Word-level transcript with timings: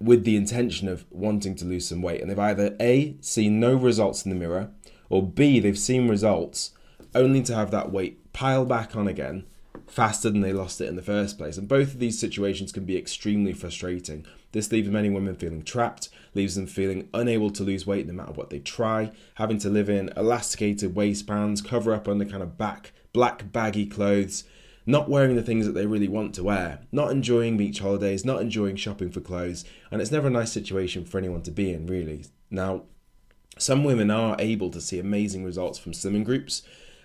with 0.00 0.24
the 0.24 0.36
intention 0.36 0.86
of 0.86 1.06
wanting 1.10 1.54
to 1.56 1.64
lose 1.64 1.88
some 1.88 2.02
weight. 2.02 2.20
And 2.20 2.30
they've 2.30 2.38
either 2.38 2.76
A, 2.78 3.16
seen 3.20 3.58
no 3.58 3.74
results 3.74 4.24
in 4.24 4.30
the 4.30 4.36
mirror, 4.36 4.70
or 5.08 5.26
B, 5.26 5.60
they've 5.60 5.78
seen 5.78 6.08
results 6.08 6.72
only 7.14 7.42
to 7.44 7.54
have 7.54 7.70
that 7.70 7.90
weight 7.90 8.32
pile 8.34 8.66
back 8.66 8.94
on 8.94 9.08
again 9.08 9.46
faster 9.86 10.28
than 10.28 10.42
they 10.42 10.52
lost 10.52 10.80
it 10.82 10.88
in 10.88 10.96
the 10.96 11.02
first 11.02 11.38
place. 11.38 11.56
And 11.56 11.66
both 11.66 11.94
of 11.94 12.00
these 12.00 12.18
situations 12.18 12.70
can 12.70 12.84
be 12.84 12.98
extremely 12.98 13.54
frustrating. 13.54 14.26
This 14.52 14.72
leaves 14.72 14.88
many 14.88 15.10
women 15.10 15.34
feeling 15.34 15.62
trapped, 15.62 16.08
leaves 16.34 16.54
them 16.54 16.66
feeling 16.66 17.08
unable 17.12 17.50
to 17.50 17.62
lose 17.62 17.86
weight 17.86 18.06
no 18.06 18.14
matter 18.14 18.32
what 18.32 18.50
they 18.50 18.60
try, 18.60 19.12
having 19.34 19.58
to 19.58 19.68
live 19.68 19.90
in 19.90 20.10
elasticated 20.16 20.94
waistbands, 20.94 21.60
cover 21.60 21.92
up 21.92 22.08
under 22.08 22.24
kind 22.24 22.42
of 22.42 22.56
back 22.56 22.92
black 23.12 23.52
baggy 23.52 23.86
clothes, 23.86 24.44
not 24.86 25.08
wearing 25.08 25.36
the 25.36 25.42
things 25.42 25.66
that 25.66 25.72
they 25.72 25.86
really 25.86 26.08
want 26.08 26.34
to 26.34 26.44
wear, 26.44 26.80
not 26.92 27.10
enjoying 27.10 27.56
beach 27.56 27.80
holidays, 27.80 28.24
not 28.24 28.40
enjoying 28.40 28.76
shopping 28.76 29.10
for 29.10 29.20
clothes, 29.20 29.64
and 29.90 30.00
it's 30.00 30.10
never 30.10 30.28
a 30.28 30.30
nice 30.30 30.52
situation 30.52 31.04
for 31.04 31.18
anyone 31.18 31.42
to 31.42 31.50
be 31.50 31.72
in, 31.72 31.86
really. 31.86 32.24
Now, 32.50 32.84
some 33.58 33.84
women 33.84 34.10
are 34.10 34.36
able 34.38 34.70
to 34.70 34.80
see 34.80 34.98
amazing 34.98 35.44
results 35.44 35.78
from 35.78 35.92
slimming 35.92 36.24
groups, 36.24 36.62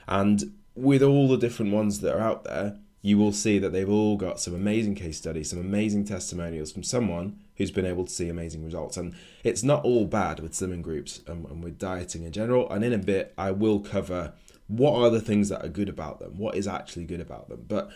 and 0.08 0.54
with 0.76 1.04
all 1.04 1.28
the 1.28 1.38
different 1.38 1.74
ones 1.74 2.00
that 2.00 2.16
are 2.16 2.22
out 2.22 2.44
there, 2.44 2.78
you 3.06 3.18
will 3.18 3.34
see 3.34 3.60
that 3.60 3.74
they've 3.74 3.90
all 3.90 4.16
got 4.16 4.40
some 4.40 4.56
amazing 4.56 4.96
case 4.96 5.18
studies, 5.18 5.50
some 5.50 5.60
amazing 5.60 6.06
testimonials 6.06 6.72
from 6.72 6.84
someone 6.84 7.38
who's 7.58 7.70
been 7.70 7.86
able 7.86 8.06
to 8.06 8.12
see 8.12 8.30
amazing 8.30 8.64
results. 8.64 8.96
And 8.96 9.14
it's 9.44 9.62
not 9.62 9.84
all 9.84 10.06
bad 10.06 10.40
with 10.40 10.54
slimming 10.54 10.82
groups 10.82 11.20
and, 11.28 11.46
and 11.48 11.62
with 11.62 11.78
dieting 11.78 12.24
in 12.24 12.32
general. 12.32 12.68
And 12.72 12.82
in 12.82 12.94
a 12.94 12.98
bit, 12.98 13.34
I 13.38 13.52
will 13.52 13.82
cover 13.82 14.34
what 14.68 14.96
are 14.96 15.10
the 15.10 15.20
things 15.20 15.50
that 15.50 15.66
are 15.66 15.70
good 15.70 15.90
about 15.90 16.20
them, 16.20 16.38
what 16.38 16.56
is 16.56 16.66
actually 16.66 17.04
good 17.04 17.20
about 17.20 17.50
them. 17.50 17.66
But 17.68 17.92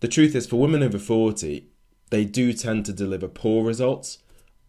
the 0.00 0.08
truth 0.08 0.34
is, 0.34 0.46
for 0.46 0.56
women 0.56 0.82
over 0.82 0.98
40, 0.98 1.68
they 2.08 2.24
do 2.24 2.54
tend 2.54 2.86
to 2.86 2.94
deliver 2.94 3.28
poor 3.28 3.62
results 3.62 4.20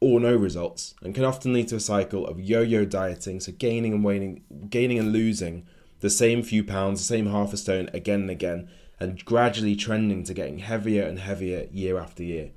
or 0.02 0.20
no 0.20 0.36
results 0.36 0.96
and 1.02 1.16
can 1.16 1.24
often 1.24 1.54
lead 1.54 1.70
to 1.70 1.78
a 1.78 1.80
cycle 1.80 2.28
of 2.28 2.40
yo-yo 2.40 2.86
dieting 2.86 3.40
so 3.40 3.52
gaining 3.54 3.94
and 3.94 4.04
waning 4.04 4.44
gaining 4.70 5.00
and 5.00 5.12
losing 5.12 5.66
the 6.02 6.10
same 6.10 6.44
few 6.44 6.64
pounds 6.64 7.00
the 7.00 7.06
same 7.06 7.26
half 7.26 7.52
a 7.52 7.58
stone 7.58 7.90
again 7.94 8.22
and 8.22 8.30
again 8.30 8.70
and 9.00 9.24
gradually 9.26 9.76
trending 9.76 10.24
to 10.24 10.34
getting 10.34 10.60
heavier 10.60 11.04
and 11.04 11.20
heavier 11.20 11.68
year 11.72 11.98
after 11.98 12.24
year. 12.24 12.52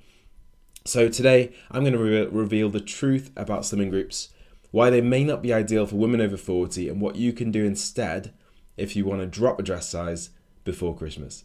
So, 0.87 1.09
today 1.09 1.53
I'm 1.71 1.83
going 1.83 1.93
to 1.93 1.99
re- 1.99 2.27
reveal 2.27 2.71
the 2.71 2.81
truth 2.81 3.31
about 3.37 3.63
slimming 3.63 3.91
groups, 3.91 4.31
why 4.71 4.89
they 4.89 5.03
may 5.03 5.25
not 5.25 5.43
be 5.43 5.53
ideal 5.53 5.87
for 5.87 5.97
women 5.97 6.21
over 6.21 6.37
40, 6.37 6.89
and 6.89 7.01
what 7.01 7.17
you 7.17 7.33
can 7.33 7.51
do 7.51 7.65
instead 7.65 8.33
if 8.77 8.97
you 8.97 9.05
want 9.05 9.21
to 9.21 9.27
drop 9.27 9.59
a 9.59 9.63
dress 9.63 9.89
size 9.89 10.31
before 10.65 10.97
Christmas. 10.97 11.45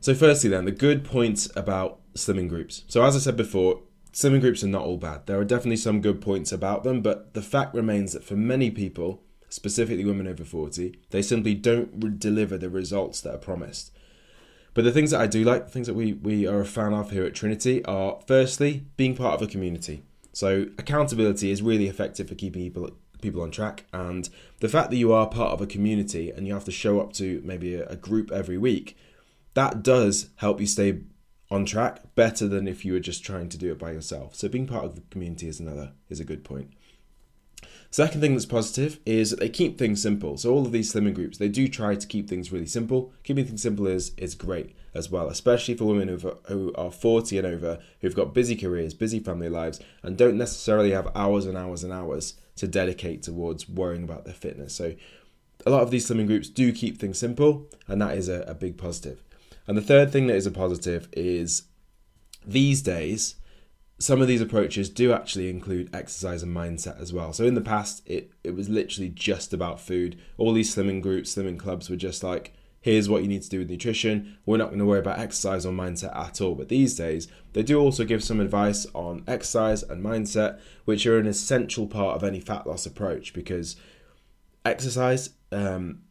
So, 0.00 0.14
firstly, 0.14 0.50
then, 0.50 0.66
the 0.66 0.72
good 0.72 1.04
points 1.04 1.48
about 1.56 2.00
slimming 2.14 2.48
groups. 2.48 2.84
So, 2.88 3.02
as 3.02 3.16
I 3.16 3.18
said 3.18 3.36
before, 3.36 3.80
slimming 4.12 4.40
groups 4.40 4.62
are 4.62 4.68
not 4.68 4.84
all 4.84 4.98
bad. 4.98 5.26
There 5.26 5.38
are 5.38 5.44
definitely 5.44 5.76
some 5.76 6.00
good 6.00 6.20
points 6.20 6.52
about 6.52 6.84
them, 6.84 7.00
but 7.00 7.34
the 7.34 7.42
fact 7.42 7.74
remains 7.74 8.12
that 8.12 8.24
for 8.24 8.36
many 8.36 8.70
people, 8.70 9.22
specifically 9.48 10.04
women 10.04 10.26
over 10.26 10.44
40, 10.44 10.98
they 11.10 11.22
simply 11.22 11.54
don't 11.54 11.90
re- 11.96 12.10
deliver 12.16 12.58
the 12.58 12.70
results 12.70 13.20
that 13.22 13.34
are 13.34 13.38
promised. 13.38 13.92
But 14.74 14.84
the 14.84 14.92
things 14.92 15.10
that 15.10 15.20
I 15.20 15.26
do 15.26 15.42
like, 15.44 15.66
the 15.66 15.72
things 15.72 15.86
that 15.86 15.94
we, 15.94 16.12
we 16.12 16.46
are 16.46 16.60
a 16.60 16.64
fan 16.66 16.92
of 16.92 17.10
here 17.10 17.24
at 17.24 17.34
Trinity, 17.34 17.84
are 17.84 18.20
firstly, 18.26 18.84
being 18.96 19.16
part 19.16 19.34
of 19.34 19.42
a 19.42 19.50
community. 19.50 20.02
So, 20.32 20.66
accountability 20.78 21.50
is 21.50 21.62
really 21.62 21.88
effective 21.88 22.28
for 22.28 22.34
keeping 22.34 22.62
people 22.62 22.90
people 23.20 23.42
on 23.42 23.50
track 23.50 23.84
and 23.92 24.28
the 24.60 24.68
fact 24.68 24.90
that 24.90 24.96
you 24.96 25.12
are 25.12 25.26
part 25.26 25.52
of 25.52 25.60
a 25.60 25.66
community 25.66 26.30
and 26.30 26.46
you 26.46 26.54
have 26.54 26.64
to 26.64 26.70
show 26.70 27.00
up 27.00 27.12
to 27.12 27.42
maybe 27.44 27.74
a, 27.74 27.84
a 27.88 27.96
group 27.96 28.30
every 28.30 28.56
week 28.56 28.96
that 29.54 29.82
does 29.82 30.30
help 30.36 30.60
you 30.60 30.66
stay 30.66 31.00
on 31.50 31.64
track 31.64 32.00
better 32.14 32.46
than 32.46 32.68
if 32.68 32.84
you 32.84 32.92
were 32.92 33.00
just 33.00 33.24
trying 33.24 33.48
to 33.48 33.58
do 33.58 33.72
it 33.72 33.78
by 33.80 33.90
yourself 33.90 34.36
so 34.36 34.48
being 34.48 34.68
part 34.68 34.84
of 34.84 34.94
the 34.94 35.02
community 35.10 35.48
is 35.48 35.58
another 35.58 35.92
is 36.08 36.20
a 36.20 36.24
good 36.24 36.44
point 36.44 36.72
Second 37.90 38.20
thing 38.20 38.34
that's 38.34 38.44
positive 38.44 39.00
is 39.06 39.30
that 39.30 39.40
they 39.40 39.48
keep 39.48 39.78
things 39.78 40.02
simple. 40.02 40.36
So 40.36 40.52
all 40.52 40.66
of 40.66 40.72
these 40.72 40.92
slimming 40.92 41.14
groups, 41.14 41.38
they 41.38 41.48
do 41.48 41.68
try 41.68 41.94
to 41.94 42.06
keep 42.06 42.28
things 42.28 42.52
really 42.52 42.66
simple. 42.66 43.12
Keeping 43.24 43.46
things 43.46 43.62
simple 43.62 43.86
is 43.86 44.12
is 44.18 44.34
great 44.34 44.76
as 44.94 45.10
well, 45.10 45.28
especially 45.28 45.74
for 45.74 45.86
women 45.86 46.08
who 46.08 46.36
who 46.48 46.72
are 46.74 46.90
40 46.90 47.38
and 47.38 47.46
over, 47.46 47.78
who've 48.00 48.14
got 48.14 48.34
busy 48.34 48.56
careers, 48.56 48.92
busy 48.92 49.20
family 49.20 49.48
lives, 49.48 49.80
and 50.02 50.18
don't 50.18 50.36
necessarily 50.36 50.90
have 50.90 51.08
hours 51.14 51.46
and 51.46 51.56
hours 51.56 51.82
and 51.82 51.92
hours 51.92 52.34
to 52.56 52.68
dedicate 52.68 53.22
towards 53.22 53.68
worrying 53.68 54.04
about 54.04 54.24
their 54.24 54.34
fitness. 54.34 54.74
So 54.74 54.94
a 55.64 55.70
lot 55.70 55.82
of 55.82 55.90
these 55.90 56.08
slimming 56.08 56.26
groups 56.26 56.48
do 56.48 56.72
keep 56.72 56.98
things 56.98 57.18
simple, 57.18 57.68
and 57.86 58.02
that 58.02 58.18
is 58.18 58.28
a, 58.28 58.42
a 58.42 58.54
big 58.54 58.76
positive. 58.76 59.22
And 59.66 59.78
the 59.78 59.82
third 59.82 60.12
thing 60.12 60.26
that 60.26 60.36
is 60.36 60.46
a 60.46 60.50
positive 60.50 61.08
is 61.12 61.64
these 62.46 62.82
days, 62.82 63.36
some 63.98 64.22
of 64.22 64.28
these 64.28 64.40
approaches 64.40 64.88
do 64.88 65.12
actually 65.12 65.50
include 65.50 65.94
exercise 65.94 66.42
and 66.42 66.56
mindset 66.56 67.00
as 67.00 67.12
well. 67.12 67.32
So 67.32 67.44
in 67.44 67.54
the 67.54 67.60
past, 67.60 68.02
it, 68.06 68.32
it 68.44 68.54
was 68.54 68.68
literally 68.68 69.08
just 69.08 69.52
about 69.52 69.80
food. 69.80 70.18
All 70.36 70.52
these 70.52 70.74
slimming 70.74 71.02
groups, 71.02 71.34
slimming 71.34 71.58
clubs 71.58 71.90
were 71.90 71.96
just 71.96 72.22
like, 72.22 72.54
here's 72.80 73.08
what 73.08 73.22
you 73.22 73.28
need 73.28 73.42
to 73.42 73.48
do 73.48 73.58
with 73.58 73.70
nutrition. 73.70 74.38
We're 74.46 74.56
not 74.56 74.68
going 74.68 74.78
to 74.78 74.84
worry 74.84 75.00
about 75.00 75.18
exercise 75.18 75.66
or 75.66 75.72
mindset 75.72 76.16
at 76.16 76.40
all. 76.40 76.54
But 76.54 76.68
these 76.68 76.94
days, 76.94 77.26
they 77.54 77.64
do 77.64 77.80
also 77.80 78.04
give 78.04 78.22
some 78.22 78.38
advice 78.38 78.86
on 78.94 79.24
exercise 79.26 79.82
and 79.82 80.04
mindset, 80.04 80.60
which 80.84 81.04
are 81.04 81.18
an 81.18 81.26
essential 81.26 81.88
part 81.88 82.14
of 82.14 82.22
any 82.22 82.40
fat 82.40 82.68
loss 82.68 82.86
approach 82.86 83.34
because 83.34 83.74
exercise 84.64 85.30
um, 85.50 86.02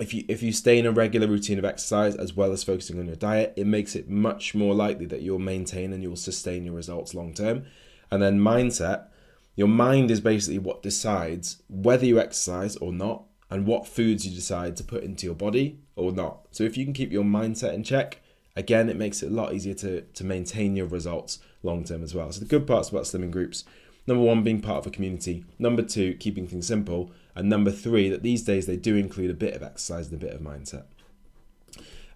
if 0.00 0.14
you 0.14 0.24
if 0.28 0.42
you 0.42 0.52
stay 0.52 0.78
in 0.78 0.86
a 0.86 0.90
regular 0.90 1.26
routine 1.26 1.58
of 1.58 1.64
exercise 1.64 2.16
as 2.16 2.34
well 2.34 2.52
as 2.52 2.64
focusing 2.64 2.98
on 2.98 3.06
your 3.06 3.16
diet, 3.16 3.52
it 3.56 3.66
makes 3.66 3.94
it 3.94 4.08
much 4.08 4.54
more 4.54 4.74
likely 4.74 5.06
that 5.06 5.20
you'll 5.20 5.38
maintain 5.38 5.92
and 5.92 6.02
you'll 6.02 6.16
sustain 6.16 6.64
your 6.64 6.74
results 6.74 7.14
long 7.14 7.34
term. 7.34 7.66
And 8.10 8.22
then 8.22 8.40
mindset, 8.40 9.08
your 9.54 9.68
mind 9.68 10.10
is 10.10 10.20
basically 10.20 10.58
what 10.58 10.82
decides 10.82 11.62
whether 11.68 12.06
you 12.06 12.18
exercise 12.18 12.76
or 12.76 12.92
not 12.92 13.24
and 13.50 13.66
what 13.66 13.86
foods 13.86 14.26
you 14.26 14.34
decide 14.34 14.76
to 14.76 14.84
put 14.84 15.04
into 15.04 15.26
your 15.26 15.34
body 15.34 15.78
or 15.96 16.12
not. 16.12 16.46
So 16.50 16.64
if 16.64 16.76
you 16.76 16.84
can 16.84 16.94
keep 16.94 17.12
your 17.12 17.24
mindset 17.24 17.74
in 17.74 17.84
check, 17.84 18.20
again 18.56 18.88
it 18.88 18.96
makes 18.96 19.22
it 19.22 19.30
a 19.30 19.34
lot 19.34 19.52
easier 19.52 19.74
to 19.74 20.00
to 20.00 20.24
maintain 20.24 20.76
your 20.76 20.86
results 20.86 21.40
long 21.62 21.84
term 21.84 22.02
as 22.02 22.14
well. 22.14 22.32
So 22.32 22.40
the 22.40 22.46
good 22.46 22.66
parts 22.66 22.88
about 22.88 23.04
slimming 23.04 23.30
groups, 23.30 23.64
number 24.06 24.24
1 24.24 24.42
being 24.42 24.62
part 24.62 24.78
of 24.78 24.86
a 24.86 24.90
community, 24.90 25.44
number 25.58 25.82
2 25.82 26.14
keeping 26.14 26.46
things 26.46 26.66
simple, 26.66 27.12
and 27.34 27.48
number 27.48 27.70
three, 27.70 28.08
that 28.08 28.22
these 28.22 28.42
days 28.42 28.66
they 28.66 28.76
do 28.76 28.96
include 28.96 29.30
a 29.30 29.34
bit 29.34 29.54
of 29.54 29.62
exercise 29.62 30.10
and 30.10 30.22
a 30.22 30.24
bit 30.24 30.34
of 30.34 30.40
mindset. 30.40 30.84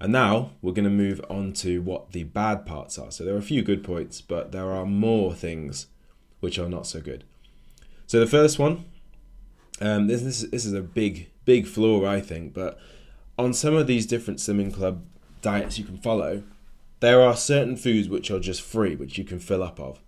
And 0.00 0.12
now 0.12 0.50
we're 0.60 0.72
going 0.72 0.84
to 0.84 0.90
move 0.90 1.24
on 1.30 1.52
to 1.54 1.80
what 1.80 2.12
the 2.12 2.24
bad 2.24 2.66
parts 2.66 2.98
are. 2.98 3.10
So 3.10 3.24
there 3.24 3.34
are 3.34 3.38
a 3.38 3.42
few 3.42 3.62
good 3.62 3.82
points, 3.84 4.20
but 4.20 4.52
there 4.52 4.70
are 4.72 4.84
more 4.84 5.32
things 5.34 5.86
which 6.40 6.58
are 6.58 6.68
not 6.68 6.86
so 6.86 7.00
good. 7.00 7.24
So 8.06 8.20
the 8.20 8.26
first 8.26 8.58
one, 8.58 8.84
um, 9.80 10.08
this, 10.08 10.22
this, 10.22 10.40
this 10.42 10.66
is 10.66 10.72
a 10.72 10.82
big, 10.82 11.30
big 11.44 11.66
flaw, 11.66 12.04
I 12.04 12.20
think, 12.20 12.52
but 12.52 12.78
on 13.38 13.54
some 13.54 13.74
of 13.74 13.86
these 13.86 14.06
different 14.06 14.40
slimming 14.40 14.74
club 14.74 15.04
diets 15.42 15.78
you 15.78 15.84
can 15.84 15.98
follow, 15.98 16.42
there 17.00 17.22
are 17.22 17.36
certain 17.36 17.76
foods 17.76 18.08
which 18.08 18.30
are 18.30 18.40
just 18.40 18.62
free, 18.62 18.96
which 18.96 19.18
you 19.18 19.24
can 19.24 19.38
fill 19.38 19.62
up 19.62 19.80
of. 19.80 20.00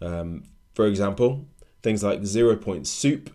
Um, 0.00 0.44
for 0.74 0.86
example, 0.86 1.46
things 1.82 2.02
like 2.02 2.24
zero 2.24 2.56
point 2.56 2.86
soup 2.86 3.30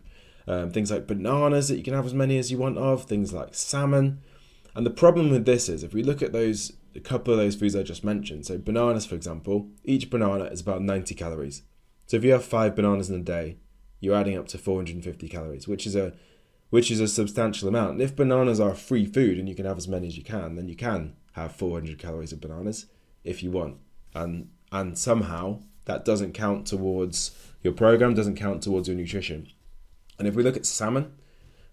um, 0.48 0.72
things 0.72 0.92
like 0.92 1.08
bananas 1.08 1.68
that 1.68 1.78
you 1.78 1.84
can 1.84 1.94
have 1.94 2.06
as 2.06 2.14
many 2.14 2.38
as 2.38 2.52
you 2.52 2.58
want 2.58 2.78
of, 2.78 3.06
things 3.06 3.34
like 3.34 3.56
salmon. 3.56 4.22
And 4.76 4.86
the 4.86 4.92
problem 4.92 5.30
with 5.30 5.46
this 5.46 5.70
is 5.70 5.84
if 5.84 5.94
we 5.94 6.04
look 6.04 6.22
at 6.22 6.34
those, 6.34 6.74
a 6.96 7.00
couple 7.00 7.34
of 7.34 7.40
those 7.40 7.56
foods 7.56 7.76
I 7.76 7.84
just 7.84 8.04
mentioned, 8.04 8.46
so 8.46 8.58
bananas, 8.58 9.06
for 9.06 9.16
example, 9.16 9.70
each 9.84 10.10
banana 10.10 10.46
is 10.46 10.62
about 10.62 10.82
90 10.82 11.16
calories. 11.16 11.64
So 12.08 12.18
if 12.18 12.24
you 12.24 12.32
have 12.32 12.44
five 12.44 12.76
bananas 12.76 13.10
in 13.10 13.20
a 13.20 13.24
day, 13.24 13.58
you're 14.00 14.16
adding 14.16 14.38
up 14.38 14.48
to 14.50 14.58
450 14.58 15.30
calories, 15.30 15.68
which 15.68 15.88
is 15.88 15.96
a 15.96 16.14
which 16.70 16.90
is 16.90 17.00
a 17.00 17.08
substantial 17.08 17.70
amount. 17.70 17.92
And 17.92 18.02
if 18.02 18.16
bananas 18.16 18.60
are 18.60 18.74
free 18.74 19.06
food 19.06 19.38
and 19.38 19.48
you 19.48 19.54
can 19.54 19.66
have 19.66 19.78
as 19.78 19.88
many 19.88 20.08
as 20.08 20.18
you 20.18 20.24
can, 20.24 20.56
then 20.56 20.68
you 20.68 20.76
can 20.76 21.16
have 21.34 21.56
400 21.56 22.00
calories 22.00 22.34
of 22.34 22.42
bananas. 22.42 22.88
if 23.24 23.44
you 23.44 23.52
want, 23.52 23.78
and 24.14 24.50
and 24.72 24.98
somehow 24.98 25.62
that 25.86 26.04
doesn't 26.04 26.34
count 26.34 26.66
towards 26.66 27.32
your 27.62 27.74
program, 27.74 28.14
doesn't 28.14 28.36
count 28.36 28.64
towards 28.64 28.88
your 28.88 28.98
nutrition. 28.98 29.48
And 30.18 30.28
if 30.28 30.36
we 30.36 30.44
look 30.44 30.58
at 30.58 30.66
salmon, 30.66 31.14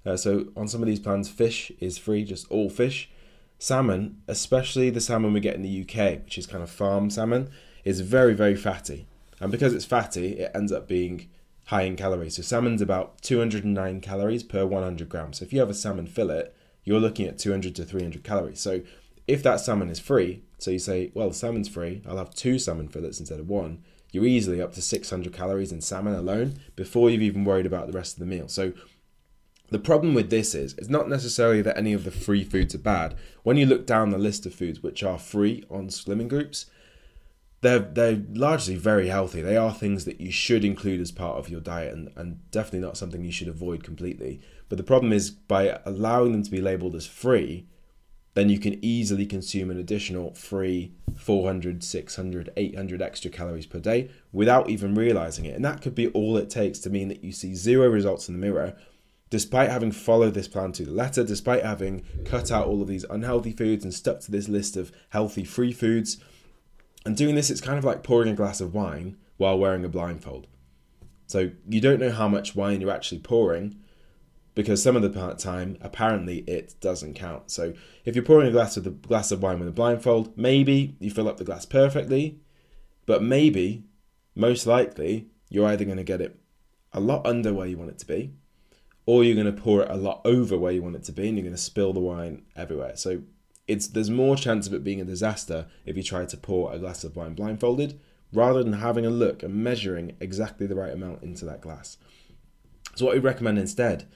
uh, 0.05 0.17
so 0.17 0.47
on 0.57 0.69
some 0.69 0.83
of 0.83 0.87
these 0.87 1.01
plans, 1.01 1.29
fish 1.29 1.71
is 1.81 1.99
free, 1.99 2.25
just 2.25 2.51
all 2.51 2.71
fish. 2.71 3.11
Salmon, 3.59 4.23
especially 4.27 4.89
the 4.89 5.01
salmon 5.01 5.35
we 5.35 5.41
get 5.41 5.55
in 5.55 5.63
the 5.63 5.83
UK, 5.83 6.25
which 6.25 6.39
is 6.39 6.47
kind 6.47 6.63
of 6.63 6.71
farm 6.71 7.11
salmon, 7.11 7.51
is 7.85 8.01
very 8.01 8.33
very 8.33 8.57
fatty, 8.57 9.07
and 9.39 9.51
because 9.53 9.75
it's 9.75 9.85
fatty, 9.85 10.39
it 10.39 10.51
ends 10.55 10.73
up 10.73 10.89
being 10.89 11.29
high 11.67 11.83
in 11.83 11.95
calories. 11.95 12.37
So 12.37 12.43
salmon's 12.43 12.83
about 12.83 13.23
209 13.23 14.01
calories 14.01 14.43
per 14.43 14.67
100 14.67 15.09
grams. 15.09 15.39
So 15.39 15.45
if 15.45 15.53
you 15.53 15.61
have 15.61 15.71
a 15.71 15.75
salmon 15.75 16.07
fillet, 16.07 16.49
you're 16.85 17.01
looking 17.01 17.27
at 17.27 17.39
200 17.39 17.77
to 17.77 17.85
300 17.85 18.25
calories. 18.25 18.61
So 18.61 18.81
if 19.29 19.43
that 19.45 19.61
salmon 19.61 19.89
is 19.89 20.01
free, 20.01 20.43
so 20.59 20.71
you 20.71 20.81
say, 20.81 21.13
well, 21.15 21.29
the 21.29 21.35
salmon's 21.35 21.69
free, 21.69 22.03
I'll 22.09 22.17
have 22.17 22.35
two 22.35 22.59
salmon 22.59 22.89
fillets 22.89 23.21
instead 23.21 23.39
of 23.39 23.49
one, 23.49 23.85
you're 24.13 24.27
easily 24.27 24.61
up 24.61 24.73
to 24.75 24.83
600 24.83 25.33
calories 25.33 25.73
in 25.73 25.81
salmon 25.81 26.15
alone 26.15 26.61
before 26.77 27.11
you've 27.11 27.23
even 27.23 27.45
worried 27.45 27.67
about 27.67 27.87
the 27.87 27.97
rest 27.97 28.15
of 28.15 28.21
the 28.21 28.27
meal. 28.27 28.49
So 28.49 28.73
the 29.71 29.79
problem 29.79 30.15
with 30.15 30.31
this 30.31 30.55
is 30.55 30.75
it's 30.75 30.89
not 30.89 31.09
necessarily 31.09 31.63
that 31.63 31.79
any 31.79 31.93
of 31.93 32.05
the 32.05 32.11
free 32.11 32.43
foods 32.43 32.75
are 32.75 32.79
bad. 32.79 33.15
When 33.45 33.57
you 33.57 33.67
look 33.67 33.87
down 33.87 34.11
the 34.11 34.19
list 34.19 34.45
of 34.45 34.55
foods 34.55 34.83
which 34.83 35.03
are 35.03 35.19
free 35.19 35.65
on 35.71 35.89
slimming 35.89 36.29
groups, 36.29 36.67
they're 37.61 37.79
they're 37.79 38.23
largely 38.33 38.75
very 38.75 39.09
healthy. 39.09 39.43
They 39.43 39.57
are 39.57 39.73
things 39.73 40.05
that 40.07 40.21
you 40.21 40.33
should 40.33 40.65
include 40.65 41.01
as 41.01 41.13
part 41.13 41.39
of 41.39 41.49
your 41.49 41.61
diet 41.61 41.95
and, 41.95 42.11
and 42.17 42.51
definitely 42.51 42.81
not 42.81 42.97
something 42.97 43.23
you 43.23 43.33
should 43.33 43.49
avoid 43.49 43.85
completely. 43.85 44.41
But 44.69 44.79
the 44.79 44.85
problem 44.85 45.13
is 45.13 45.31
by 45.31 45.79
allowing 45.85 46.33
them 46.33 46.43
to 46.43 46.51
be 46.51 46.61
labeled 46.61 46.97
as 46.97 47.07
free, 47.07 47.67
then 48.35 48.49
you 48.49 48.59
can 48.59 48.83
easily 48.85 49.27
consume 49.27 49.71
an 49.71 49.79
additional 49.79 50.35
free 50.35 50.93
400, 51.17 51.83
600, 51.83 52.51
800 52.57 53.03
extra 53.03 53.31
calories 53.31 53.67
per 53.67 53.81
day 53.81 54.11
without 54.33 54.71
even 54.71 54.95
realizing 54.95 55.45
it. 55.45 55.57
And 55.57 55.65
that 55.65 55.83
could 55.83 55.95
be 55.95 56.09
all 56.09 56.37
it 56.37 56.49
takes 56.49 56.79
to 56.81 56.91
mean 56.91 57.09
that 57.09 57.25
you 57.25 57.33
see 57.33 57.55
zero 57.55 57.89
results 57.89 58.29
in 58.29 58.35
the 58.35 58.41
mirror 58.41 58.77
despite 59.31 59.71
having 59.71 59.93
followed 59.93 60.35
this 60.35 60.49
plan 60.49 60.73
to 60.73 60.85
the 60.85 60.91
letter, 60.91 61.23
despite 61.23 61.65
having 61.65 62.05
cut 62.25 62.51
out 62.51 62.67
all 62.67 62.83
of 62.83 62.89
these 62.89 63.05
unhealthy 63.05 63.53
foods 63.53 63.85
and 63.85 63.95
stuck 63.95 64.21
to 64.21 64.31
this 64.31 64.49
list 64.49 64.77
of 64.77 64.93
healthy 65.11 65.45
free 65.45 65.73
foods 65.73 66.19
and 67.07 67.17
doing 67.17 67.37
this, 67.37 67.49
it's 67.49 67.61
kind 67.61 67.79
of 67.79 67.85
like 67.85 68.03
pouring 68.03 68.29
a 68.29 68.35
glass 68.35 68.61
of 68.61 68.75
wine 68.75 69.17
while 69.37 69.59
wearing 69.59 69.85
a 69.85 69.89
blindfold. 69.89 70.49
So 71.29 71.53
you 71.69 71.81
don't 71.81 72.01
know 72.01 72.11
how 72.11 72.29
much 72.29 72.57
wine 72.57 72.81
you're 72.81 72.91
actually 72.91 73.21
pouring 73.21 73.77
because 74.55 74.83
some 74.83 74.97
of 74.97 75.03
the 75.03 75.11
part 75.11 75.39
time, 75.39 75.77
apparently, 75.81 76.39
it 76.39 76.75
doesn't 76.81 77.15
count. 77.15 77.51
So 77.51 77.73
if 78.05 78.15
you're 78.15 78.25
pouring 78.25 78.49
a 78.49 78.53
glass 78.53 78.77
of 78.77 78.85
the 78.85 78.91
glass 78.91 79.31
of 79.31 79.43
wine 79.43 79.59
with 79.59 79.69
a 79.69 79.73
blindfold, 79.73 80.37
maybe 80.37 80.97
you 80.99 81.11
fill 81.11 81.29
up 81.29 81.37
the 81.37 81.45
glass 81.45 81.65
perfectly, 81.65 82.41
but 83.07 83.23
maybe, 83.23 83.85
most 84.35 84.67
likely, 84.67 85.29
you're 85.49 85.67
either 85.67 85.85
going 85.85 85.97
to 85.97 86.05
get 86.05 86.21
it 86.21 86.39
a 86.93 87.01
lot 87.01 87.27
under 87.27 87.55
where 87.55 87.67
you 87.67 87.79
want 87.79 87.91
it 87.91 87.99
to 87.99 88.07
be, 88.07 88.33
or 89.07 89.25
you're 89.25 89.41
going 89.41 89.55
to 89.55 89.63
pour 89.63 89.83
it 89.83 89.91
a 89.91 89.97
lot 89.97 90.21
over 90.25 90.59
where 90.59 90.73
you 90.73 90.83
want 90.83 90.97
it 90.97 91.05
to 91.05 91.13
be, 91.13 91.29
and 91.29 91.37
you're 91.37 91.45
going 91.45 91.55
to 91.55 91.61
spill 91.61 91.93
the 91.93 92.01
wine 92.01 92.43
everywhere. 92.57 92.97
So 92.97 93.23
it's 93.69 93.87
there's 93.87 94.11
more 94.11 94.37
chance 94.37 94.67
of 94.67 94.75
it 94.75 94.83
being 94.83 95.01
a 95.01 95.05
disaster 95.05 95.67
if 95.87 95.97
you 95.97 96.03
try 96.03 96.25
to 96.25 96.37
pour 96.37 96.73
a 96.73 96.79
glass 96.79 97.05
of 97.05 97.15
wine 97.15 97.35
blindfolded 97.35 98.01
rather 98.33 98.63
than 98.63 98.75
having 98.75 99.07
a 99.07 99.11
look 99.11 99.43
and 99.43 99.55
measuring 99.55 100.17
exactly 100.21 100.67
the 100.67 100.75
right 100.75 100.93
amount 100.93 101.23
into 101.23 101.45
that 101.45 101.61
glass. 101.61 101.97
So 102.95 103.07
what 103.07 103.15
we 103.15 103.21
recommend 103.21 103.59
instead 103.59 104.07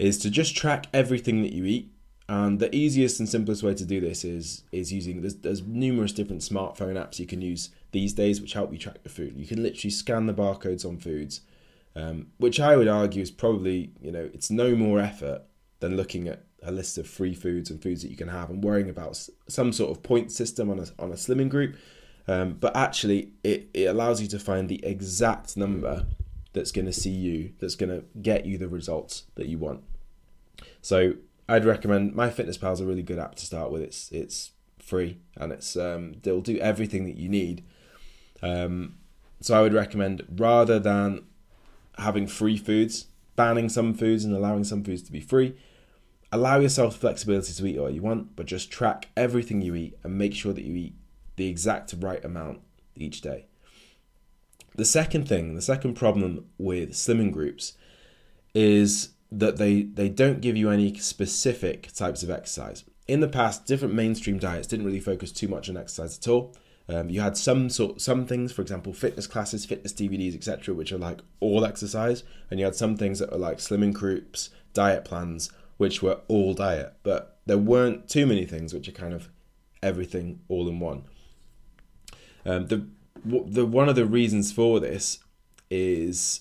is 0.00 0.18
to 0.18 0.30
just 0.30 0.56
track 0.56 0.86
everything 0.92 1.42
that 1.42 1.52
you 1.52 1.64
eat. 1.64 1.92
And 2.28 2.60
the 2.60 2.74
easiest 2.74 3.18
and 3.18 3.28
simplest 3.28 3.62
way 3.62 3.74
to 3.74 3.84
do 3.84 4.00
this 4.00 4.24
is 4.24 4.62
is 4.70 4.92
using 4.92 5.20
there's, 5.20 5.36
there's 5.36 5.62
numerous 5.62 6.12
different 6.12 6.42
smartphone 6.42 6.94
apps 6.94 7.18
you 7.18 7.26
can 7.26 7.42
use 7.42 7.70
these 7.90 8.12
days 8.12 8.40
which 8.40 8.52
help 8.52 8.72
you 8.72 8.78
track 8.78 8.98
your 9.04 9.10
food. 9.10 9.34
You 9.36 9.46
can 9.46 9.62
literally 9.62 9.90
scan 9.90 10.26
the 10.26 10.34
barcodes 10.34 10.86
on 10.86 10.98
foods, 10.98 11.40
um, 11.96 12.28
which 12.38 12.60
I 12.60 12.76
would 12.76 12.86
argue 12.86 13.20
is 13.20 13.32
probably 13.32 13.90
you 14.00 14.12
know 14.12 14.30
it's 14.32 14.50
no 14.50 14.76
more 14.76 15.00
effort 15.00 15.42
than 15.80 15.96
looking 15.96 16.28
at 16.28 16.44
a 16.62 16.70
list 16.70 16.98
of 16.98 17.08
free 17.08 17.34
foods 17.34 17.68
and 17.68 17.82
foods 17.82 18.02
that 18.02 18.10
you 18.10 18.16
can 18.16 18.28
have 18.28 18.48
and 18.48 18.62
worrying 18.62 18.90
about 18.90 19.18
some 19.48 19.72
sort 19.72 19.90
of 19.90 20.02
point 20.02 20.30
system 20.30 20.70
on 20.70 20.78
a, 20.78 20.86
on 20.98 21.10
a 21.10 21.14
slimming 21.14 21.48
group. 21.48 21.74
Um, 22.28 22.52
but 22.52 22.76
actually, 22.76 23.32
it, 23.42 23.70
it 23.72 23.86
allows 23.86 24.20
you 24.20 24.28
to 24.28 24.38
find 24.38 24.68
the 24.68 24.84
exact 24.84 25.56
number 25.56 26.06
that's 26.52 26.70
going 26.70 26.86
to 26.86 26.92
see 26.92 27.10
you, 27.10 27.52
that's 27.58 27.76
going 27.76 27.90
to 27.90 28.04
get 28.20 28.44
you 28.44 28.58
the 28.58 28.68
results 28.68 29.24
that 29.36 29.46
you 29.46 29.58
want. 29.58 29.82
So 30.82 31.14
I'd 31.48 31.64
recommend 31.64 32.14
MyFitnessPal 32.14 32.72
is 32.72 32.80
a 32.80 32.86
really 32.86 33.02
good 33.02 33.18
app 33.18 33.34
to 33.36 33.46
start 33.46 33.70
with. 33.70 33.82
It's 33.82 34.10
it's 34.10 34.52
free 34.78 35.18
and 35.36 35.52
it's 35.52 35.76
um, 35.76 36.14
they'll 36.22 36.40
do 36.40 36.58
everything 36.58 37.04
that 37.04 37.16
you 37.16 37.28
need. 37.28 37.64
Um, 38.42 38.96
so 39.40 39.58
I 39.58 39.62
would 39.62 39.74
recommend 39.74 40.24
rather 40.30 40.78
than 40.78 41.24
having 41.98 42.26
free 42.26 42.56
foods, 42.56 43.06
banning 43.36 43.68
some 43.68 43.94
foods 43.94 44.24
and 44.24 44.34
allowing 44.34 44.64
some 44.64 44.82
foods 44.82 45.02
to 45.02 45.12
be 45.12 45.20
free, 45.20 45.56
Allow 46.32 46.60
yourself 46.60 46.96
flexibility 46.96 47.52
to 47.52 47.66
eat 47.66 47.80
what 47.80 47.92
you 47.92 48.02
want, 48.02 48.36
but 48.36 48.46
just 48.46 48.70
track 48.70 49.08
everything 49.16 49.62
you 49.62 49.74
eat 49.74 49.98
and 50.04 50.16
make 50.16 50.32
sure 50.32 50.52
that 50.52 50.64
you 50.64 50.74
eat 50.76 50.94
the 51.34 51.48
exact 51.48 51.92
right 51.98 52.24
amount 52.24 52.60
each 52.94 53.20
day. 53.20 53.46
The 54.76 54.84
second 54.84 55.28
thing, 55.28 55.56
the 55.56 55.62
second 55.62 55.94
problem 55.94 56.46
with 56.56 56.92
slimming 56.92 57.32
groups 57.32 57.72
is 58.54 59.10
that 59.32 59.56
they, 59.56 59.82
they 59.82 60.08
don't 60.08 60.40
give 60.40 60.56
you 60.56 60.70
any 60.70 60.94
specific 60.94 61.92
types 61.92 62.22
of 62.22 62.30
exercise. 62.30 62.84
In 63.06 63.20
the 63.20 63.28
past, 63.28 63.66
different 63.66 63.94
mainstream 63.94 64.38
diets 64.38 64.66
didn't 64.66 64.86
really 64.86 65.00
focus 65.00 65.32
too 65.32 65.48
much 65.48 65.68
on 65.68 65.76
exercise 65.76 66.18
at 66.18 66.28
all. 66.28 66.54
Um, 66.88 67.08
you 67.08 67.20
had 67.20 67.36
some 67.36 67.70
sort 67.70 68.00
some 68.00 68.26
things, 68.26 68.50
for 68.50 68.62
example, 68.62 68.92
fitness 68.92 69.28
classes, 69.28 69.64
fitness 69.64 69.92
DVDs, 69.92 70.34
etc., 70.34 70.74
which 70.74 70.90
are 70.90 70.98
like 70.98 71.20
all 71.38 71.64
exercise, 71.64 72.24
and 72.50 72.58
you 72.58 72.64
had 72.64 72.74
some 72.74 72.96
things 72.96 73.20
that 73.20 73.32
are 73.32 73.38
like 73.38 73.58
slimming 73.58 73.92
groups, 73.92 74.50
diet 74.74 75.04
plans, 75.04 75.50
which 75.76 76.02
were 76.02 76.20
all 76.26 76.52
diet, 76.52 76.94
but 77.02 77.38
there 77.46 77.58
weren't 77.58 78.08
too 78.08 78.26
many 78.26 78.44
things 78.44 78.74
which 78.74 78.88
are 78.88 78.92
kind 78.92 79.14
of 79.14 79.28
everything 79.82 80.40
all 80.48 80.68
in 80.68 80.80
one. 80.80 81.04
Um, 82.44 82.66
the 82.66 82.86
the 83.24 83.66
one 83.66 83.88
of 83.88 83.96
the 83.96 84.06
reasons 84.06 84.50
for 84.50 84.80
this 84.80 85.20
is 85.70 86.40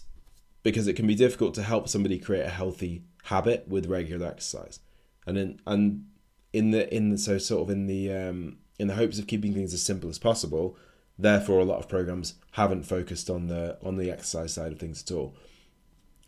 because 0.64 0.88
it 0.88 0.96
can 0.96 1.08
be 1.08 1.16
difficult 1.16 1.54
to 1.56 1.64
help 1.64 1.88
somebody 1.88 2.20
create 2.20 2.46
a 2.46 2.50
healthy 2.50 3.04
habit 3.24 3.68
with 3.68 3.88
regular 3.88 4.28
exercise, 4.28 4.80
and 5.26 5.38
in 5.38 5.60
and 5.66 6.06
in 6.54 6.72
the 6.72 6.94
in 6.94 7.10
the 7.10 7.18
so 7.18 7.38
sort 7.38 7.64
of 7.64 7.70
in 7.70 7.88
the 7.88 8.12
um, 8.12 8.58
in 8.78 8.88
the 8.88 8.96
hopes 8.96 9.20
of 9.20 9.28
keeping 9.28 9.54
things 9.54 9.74
as 9.74 9.82
simple 9.82 10.10
as 10.10 10.20
possible. 10.20 10.78
Therefore, 11.18 11.60
a 11.60 11.66
lot 11.66 11.80
of 11.80 11.90
programs 11.90 12.36
haven't 12.52 12.84
focused 12.84 13.30
on 13.30 13.48
the 13.48 13.78
on 13.84 13.98
the 13.98 14.10
exercise 14.10 14.54
side 14.54 14.72
of 14.72 14.80
things 14.80 15.04
at 15.04 15.12
all. 15.12 15.36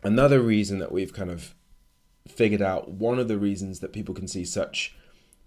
Another 0.04 0.42
reason 0.42 0.80
that 0.80 0.92
we've 0.92 1.14
kind 1.14 1.30
of 1.30 1.54
figured 2.28 2.62
out 2.62 2.90
one 2.90 3.20
of 3.20 3.28
the 3.28 3.38
reasons 3.38 3.80
that 3.80 3.94
people 3.94 4.14
can 4.14 4.28
see 4.28 4.46
such 4.46 4.96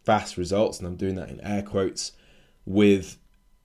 fast 0.05 0.37
results, 0.37 0.79
and 0.79 0.87
I'm 0.87 0.97
doing 0.97 1.15
that 1.17 1.31
in 1.31 1.41
air 1.41 1.63
quotes, 1.63 2.13
with 2.65 3.19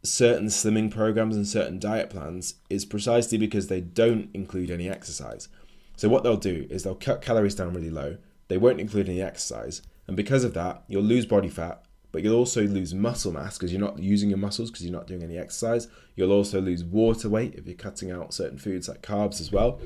certain 0.03 0.47
slimming 0.47 0.91
programs 0.91 1.35
and 1.35 1.47
certain 1.47 1.79
diet 1.79 2.09
plans 2.09 2.55
is 2.69 2.85
precisely 2.85 3.37
because 3.37 3.67
they 3.67 3.81
don't 3.81 4.29
include 4.33 4.71
any 4.71 4.89
exercise. 4.89 5.49
So, 5.95 6.07
what 6.07 6.23
they'll 6.23 6.37
do 6.37 6.67
is 6.69 6.83
they'll 6.83 6.95
cut 6.95 7.21
calories 7.21 7.55
down 7.55 7.73
really 7.73 7.89
low, 7.89 8.17
they 8.47 8.57
won't 8.57 8.79
include 8.79 9.09
any 9.09 9.21
exercise, 9.21 9.81
and 10.07 10.15
because 10.15 10.43
of 10.43 10.53
that, 10.53 10.83
you'll 10.87 11.03
lose 11.03 11.25
body 11.25 11.49
fat, 11.49 11.83
but 12.11 12.23
you'll 12.23 12.35
also 12.35 12.63
lose 12.63 12.93
muscle 12.93 13.31
mass 13.31 13.57
because 13.57 13.71
you're 13.71 13.81
not 13.81 13.99
using 13.99 14.29
your 14.29 14.39
muscles 14.39 14.71
because 14.71 14.83
you're 14.83 14.97
not 14.97 15.07
doing 15.07 15.21
any 15.21 15.37
exercise. 15.37 15.87
You'll 16.15 16.31
also 16.31 16.59
lose 16.59 16.83
water 16.83 17.29
weight 17.29 17.55
if 17.55 17.67
you're 17.67 17.75
cutting 17.75 18.11
out 18.11 18.33
certain 18.33 18.57
foods 18.57 18.89
like 18.89 19.03
carbs 19.03 19.39
as 19.39 19.51
well. 19.51 19.79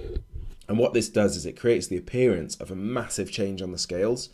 And 0.69 0.77
what 0.77 0.93
this 0.93 1.09
does 1.09 1.35
is 1.35 1.45
it 1.45 1.59
creates 1.59 1.87
the 1.87 1.97
appearance 1.97 2.55
of 2.55 2.71
a 2.71 2.75
massive 2.75 3.31
change 3.31 3.61
on 3.61 3.71
the 3.71 3.77
scales 3.77 4.29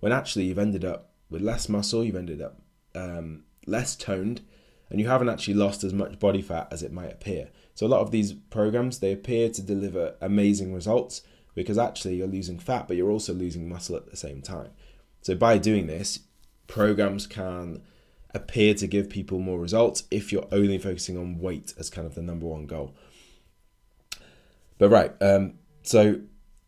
when 0.00 0.12
actually 0.12 0.44
you've 0.44 0.58
ended 0.58 0.84
up 0.84 1.10
with 1.30 1.42
less 1.42 1.68
muscle, 1.68 2.04
you've 2.04 2.16
ended 2.16 2.40
up 2.40 2.60
um, 2.94 3.44
less 3.66 3.96
toned, 3.96 4.40
and 4.94 5.00
you 5.00 5.08
haven't 5.08 5.28
actually 5.28 5.54
lost 5.54 5.82
as 5.82 5.92
much 5.92 6.20
body 6.20 6.40
fat 6.40 6.68
as 6.70 6.80
it 6.84 6.92
might 6.92 7.10
appear. 7.10 7.48
So 7.74 7.84
a 7.84 7.88
lot 7.88 8.02
of 8.02 8.12
these 8.12 8.32
programs 8.32 9.00
they 9.00 9.12
appear 9.12 9.50
to 9.50 9.60
deliver 9.60 10.14
amazing 10.20 10.72
results 10.72 11.22
because 11.56 11.78
actually 11.78 12.14
you're 12.14 12.28
losing 12.28 12.60
fat, 12.60 12.86
but 12.86 12.96
you're 12.96 13.10
also 13.10 13.34
losing 13.34 13.68
muscle 13.68 13.96
at 13.96 14.08
the 14.08 14.16
same 14.16 14.40
time. 14.40 14.70
So 15.20 15.34
by 15.34 15.58
doing 15.58 15.88
this, 15.88 16.20
programs 16.68 17.26
can 17.26 17.82
appear 18.32 18.72
to 18.74 18.86
give 18.86 19.10
people 19.10 19.40
more 19.40 19.58
results 19.58 20.04
if 20.12 20.30
you're 20.30 20.46
only 20.52 20.78
focusing 20.78 21.18
on 21.18 21.40
weight 21.40 21.74
as 21.76 21.90
kind 21.90 22.06
of 22.06 22.14
the 22.14 22.22
number 22.22 22.46
one 22.46 22.66
goal. 22.66 22.94
But 24.78 24.90
right, 24.90 25.12
um, 25.20 25.54
so 25.82 26.20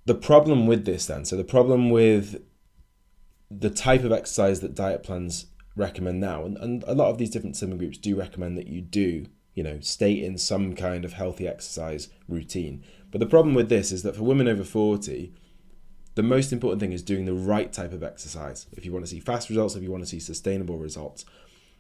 the 0.05 0.17
problem 0.17 0.67
with 0.67 0.85
this 0.85 1.07
then, 1.07 1.25
so 1.25 1.37
the 1.37 1.45
problem 1.45 1.91
with 1.91 2.43
the 3.53 3.71
type 3.71 4.03
of 4.03 4.11
exercise 4.11 4.59
that 4.63 4.75
diet 4.75 5.05
plans 5.05 5.47
recommend 5.77 6.21
now, 6.21 6.45
and, 6.45 6.57
and 6.59 6.83
a 6.87 6.95
lot 6.95 7.11
of 7.11 7.19
these 7.19 7.31
different 7.31 7.55
slimming 7.55 7.79
groups 7.79 7.99
do 7.99 8.17
recommend 8.17 8.57
that 8.59 8.67
you 8.67 8.81
do, 8.81 9.27
you 9.55 9.63
know, 9.63 9.79
stay 9.81 10.13
in 10.13 10.39
some 10.39 10.75
kind 10.75 11.05
of 11.05 11.13
healthy 11.13 11.47
exercise 11.47 12.09
routine. 12.29 12.83
But 13.11 13.21
the 13.21 13.27
problem 13.27 13.55
with 13.55 13.69
this 13.69 13.93
is 13.93 14.03
that 14.03 14.17
for 14.17 14.25
women 14.25 14.49
over 14.49 14.65
40, 14.65 15.33
the 16.15 16.23
most 16.23 16.53
important 16.53 16.81
thing 16.81 16.93
is 16.93 17.03
doing 17.03 17.27
the 17.27 17.35
right 17.35 17.73
type 17.73 17.93
of 17.93 18.03
exercise. 18.03 18.67
If 18.73 18.85
you 18.85 18.93
want 18.93 19.05
to 19.05 19.11
see 19.11 19.21
fast 19.21 19.51
results, 19.51 19.75
if 19.75 19.83
you 19.83 19.91
want 19.91 20.03
to 20.03 20.09
see 20.09 20.19
sustainable 20.19 20.79
results, 20.79 21.27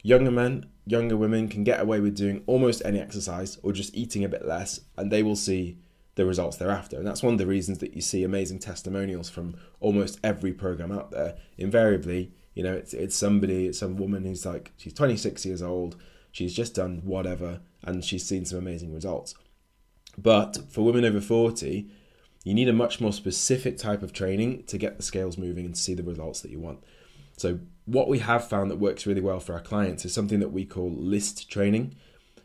younger 0.02 0.30
men, 0.30 0.66
younger 0.84 1.16
women 1.16 1.48
can 1.48 1.64
get 1.64 1.80
away 1.80 2.00
with 2.00 2.14
doing 2.14 2.42
almost 2.46 2.82
any 2.84 3.00
exercise 3.00 3.58
or 3.62 3.72
just 3.72 3.96
eating 3.96 4.24
a 4.24 4.28
bit 4.28 4.46
less, 4.46 4.80
and 4.96 5.10
they 5.10 5.22
will 5.22 5.36
see 5.36 5.78
the 6.16 6.26
results 6.26 6.56
thereafter. 6.56 6.96
And 6.96 7.06
that's 7.06 7.22
one 7.22 7.34
of 7.34 7.38
the 7.38 7.46
reasons 7.46 7.78
that 7.78 7.94
you 7.94 8.00
see 8.00 8.24
amazing 8.24 8.58
testimonials 8.58 9.30
from 9.30 9.56
almost 9.80 10.18
every 10.22 10.52
program 10.52 10.92
out 10.92 11.10
there. 11.10 11.36
Invariably, 11.58 12.32
you 12.56 12.62
know, 12.62 12.72
it's 12.72 12.94
it's 12.94 13.14
somebody, 13.14 13.66
it's 13.66 13.78
some 13.78 13.96
woman 13.96 14.25
who's 14.25 14.46
like 14.46 14.72
she's 14.78 14.94
26 14.94 15.44
years 15.44 15.62
old, 15.62 15.94
she's 16.32 16.54
just 16.54 16.75
done 16.75 17.02
whatever, 17.04 17.60
and 17.84 18.02
she's 18.04 18.26
seen 18.26 18.46
some 18.46 18.58
amazing 18.58 18.92
results. 18.94 19.34
But 20.18 20.58
for 20.70 20.82
women 20.82 21.04
over 21.04 21.20
40, 21.20 21.88
you 22.44 22.54
need 22.54 22.70
a 22.70 22.72
much 22.72 22.98
more 22.98 23.12
specific 23.12 23.76
type 23.76 24.02
of 24.02 24.14
training 24.14 24.64
to 24.68 24.78
get 24.78 24.96
the 24.96 25.02
scales 25.02 25.36
moving 25.36 25.66
and 25.66 25.76
see 25.76 25.92
the 25.92 26.02
results 26.02 26.40
that 26.40 26.50
you 26.50 26.58
want. 26.58 26.82
So, 27.36 27.60
what 27.84 28.08
we 28.08 28.20
have 28.20 28.48
found 28.48 28.70
that 28.70 28.78
works 28.78 29.06
really 29.06 29.20
well 29.20 29.38
for 29.38 29.52
our 29.52 29.60
clients 29.60 30.06
is 30.06 30.14
something 30.14 30.40
that 30.40 30.52
we 30.52 30.64
call 30.64 30.90
LIST 30.90 31.50
training. 31.50 31.94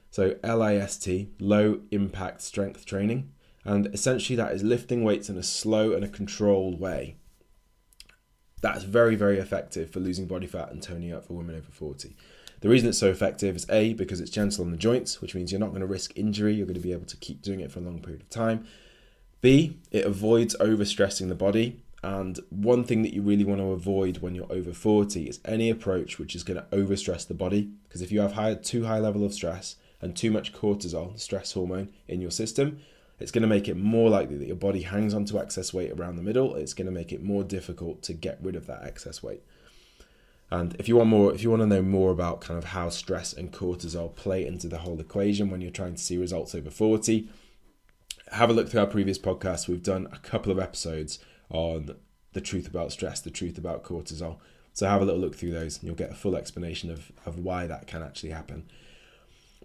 So, 0.10 0.36
L 0.44 0.62
I 0.62 0.75
S 0.75 0.98
T, 0.98 1.30
low 1.39 1.80
impact 1.91 2.41
strength 2.41 2.86
training. 2.86 3.32
And 3.63 3.88
essentially, 3.94 4.36
that 4.36 4.51
is 4.51 4.62
lifting 4.62 5.06
weights 5.06 5.30
in 5.30 5.38
a 5.38 5.44
slow 5.44 5.94
and 5.94 6.03
a 6.03 6.10
controlled 6.10 6.82
way. 6.82 7.15
That's 8.62 8.84
very, 8.84 9.15
very 9.15 9.39
effective 9.39 9.89
for 9.89 10.00
losing 10.00 10.27
body 10.27 10.48
fat 10.48 10.72
and 10.72 10.82
toning 10.82 11.12
up 11.12 11.25
for 11.25 11.34
women 11.34 11.56
over 11.56 11.72
40. 11.72 12.15
The 12.62 12.70
reason 12.70 12.88
it's 12.88 13.00
so 13.00 13.10
effective 13.10 13.56
is 13.56 13.65
A, 13.70 13.94
because 13.94 14.22
it's 14.22 14.30
gentle 14.30 14.63
on 14.63 14.72
the 14.72 14.77
joints, 14.77 15.20
which 15.20 15.34
means 15.34 15.51
you're 15.51 15.60
not 15.60 15.70
going 15.70 15.82
to 15.82 15.88
risk 15.88 16.13
injury, 16.15 16.53
you're 16.53 16.68
going 16.68 16.75
to 16.75 16.80
be 16.80 16.94
able 16.94 17.08
to 17.08 17.18
keep 17.18 17.41
doing 17.41 17.60
it 17.60 17.72
for 17.72 17.80
a 17.80 17.82
long 17.82 18.00
period 18.00 18.22
of 18.22 18.30
time. 18.30 18.68
B, 19.41 19.77
it 19.89 20.06
avoids 20.06 20.56
overstressing 20.60 21.27
the 21.27 21.36
body. 21.36 21.82
And 22.03 22.39
one 22.50 22.84
thing 22.84 23.01
that 23.01 23.13
you 23.13 23.24
really 23.24 23.44
want 23.44 23.62
to 23.62 23.72
avoid 23.72 24.20
when 24.20 24.36
you're 24.36 24.51
over 24.51 24.74
40 24.74 25.27
is 25.27 25.39
any 25.46 25.70
approach 25.70 26.20
which 26.20 26.36
is 26.36 26.44
going 26.44 26.58
to 26.60 26.75
overstress 26.75 27.27
the 27.27 27.34
body. 27.34 27.72
Because 27.88 28.03
if 28.03 28.12
you 28.12 28.22
have 28.22 28.34
high, 28.34 28.53
too 28.53 28.86
high 28.86 29.00
level 29.00 29.25
of 29.25 29.34
stress 29.34 29.75
and 30.00 30.15
too 30.15 30.32
much 30.32 30.53
cortisol, 30.53 31.20
stress 31.20 31.53
hormone, 31.53 31.89
in 32.08 32.22
your 32.22 32.32
system, 32.32 32.80
it's 33.22 33.32
going 33.32 33.42
to 33.44 33.48
make 33.48 33.68
it 33.68 33.78
more 33.78 34.10
likely 34.10 34.38
that 34.38 34.48
your 34.48 34.56
body 34.56 34.82
hangs 34.82 35.13
onto 35.13 35.40
excess 35.40 35.74
weight 35.74 35.92
around 35.92 36.16
the 36.16 36.24
middle. 36.24 36.56
It's 36.56 36.74
going 36.74 36.86
to 36.86 36.92
make 36.92 37.12
it 37.12 37.24
more 37.24 37.44
difficult 37.44 38.01
to 38.04 38.13
get 38.13 38.40
rid 38.42 38.56
of 38.56 38.68
that 38.68 38.84
excess 38.84 39.22
weight. 39.22 39.44
And 40.50 40.75
if 40.78 40.90
you 40.90 40.98
want 40.98 41.10
more, 41.10 41.34
if 41.34 41.44
you 41.44 41.50
want 41.50 41.62
to 41.62 41.68
know 41.68 41.82
more 41.82 42.12
about 42.12 42.42
kind 42.42 42.58
of 42.58 42.66
how 42.66 42.90
stress 42.90 43.32
and 43.32 43.54
cortisol 43.54 44.13
play 44.13 44.46
into 44.46 44.68
the 44.68 44.80
whole 44.80 45.00
equation 45.00 45.50
when 45.50 45.62
you're 45.62 45.72
trying 45.72 45.96
to 45.96 46.01
see 46.01 46.18
results 46.18 46.54
over 46.54 46.70
40, 46.70 47.30
have 48.34 48.50
a 48.50 48.54
look 48.54 48.70
through 48.70 48.82
our 48.82 48.88
previous 48.88 49.18
podcasts. 49.18 49.70
We've 49.70 49.82
done 49.82 50.08
a 50.12 50.18
couple 50.18 50.51
of 50.51 50.60
episodes 50.60 51.20
on 51.50 51.96
the 52.34 52.42
truth 52.42 52.68
about 52.68 52.92
stress, 52.92 53.22
the 53.22 53.30
truth 53.30 53.58
about 53.58 53.84
cortisol. 53.84 54.38
So 54.74 54.88
have 54.88 55.01
a 55.01 55.06
little 55.06 55.20
look 55.20 55.36
through 55.36 55.51
those 55.51 55.78
and 55.78 55.86
you'll 55.86 55.96
get 55.96 56.12
a 56.12 56.16
full 56.16 56.36
explanation 56.36 56.90
of, 56.90 57.12
of 57.25 57.40
why 57.40 57.68
that 57.68 57.88
can 57.88 58.01
actually 58.04 58.30
happen. 58.32 58.70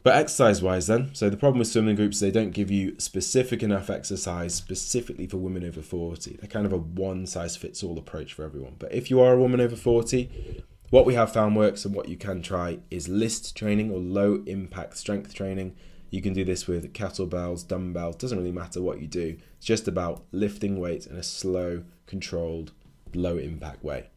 But 0.06 0.14
exercise 0.14 0.62
wise, 0.62 0.86
then, 0.86 1.12
so 1.16 1.28
the 1.28 1.36
problem 1.36 1.58
with 1.58 1.66
slimming 1.66 1.96
groups, 1.96 2.20
they 2.20 2.30
don't 2.30 2.52
give 2.52 2.70
you 2.70 2.94
specific 3.00 3.60
enough 3.60 3.90
exercise 3.90 4.54
specifically 4.54 5.26
for 5.26 5.38
women 5.38 5.64
over 5.64 5.82
40. 5.82 6.36
They're 6.36 6.48
kind 6.48 6.64
of 6.64 6.72
a 6.72 6.76
one 6.76 7.26
size 7.26 7.56
fits 7.56 7.82
all 7.82 7.98
approach 7.98 8.32
for 8.32 8.44
everyone. 8.44 8.76
But 8.78 8.94
if 8.94 9.10
you 9.10 9.20
are 9.20 9.32
a 9.32 9.40
woman 9.40 9.60
over 9.60 9.74
40, 9.74 10.62
what 10.90 11.06
we 11.06 11.14
have 11.14 11.32
found 11.32 11.56
works 11.56 11.84
and 11.84 11.92
what 11.92 12.08
you 12.08 12.16
can 12.16 12.40
try 12.40 12.78
is 12.88 13.08
list 13.08 13.56
training 13.56 13.90
or 13.90 13.98
low 13.98 14.44
impact 14.46 14.96
strength 14.96 15.34
training. 15.34 15.74
You 16.10 16.22
can 16.22 16.34
do 16.34 16.44
this 16.44 16.68
with 16.68 16.92
kettlebells, 16.92 17.66
dumbbells, 17.66 18.14
doesn't 18.14 18.38
really 18.38 18.52
matter 18.52 18.80
what 18.80 19.00
you 19.00 19.08
do. 19.08 19.36
It's 19.56 19.66
just 19.66 19.88
about 19.88 20.22
lifting 20.30 20.78
weights 20.78 21.06
in 21.06 21.16
a 21.16 21.22
slow, 21.24 21.82
controlled, 22.06 22.70
low 23.12 23.38
impact 23.38 23.82
way. 23.82 24.10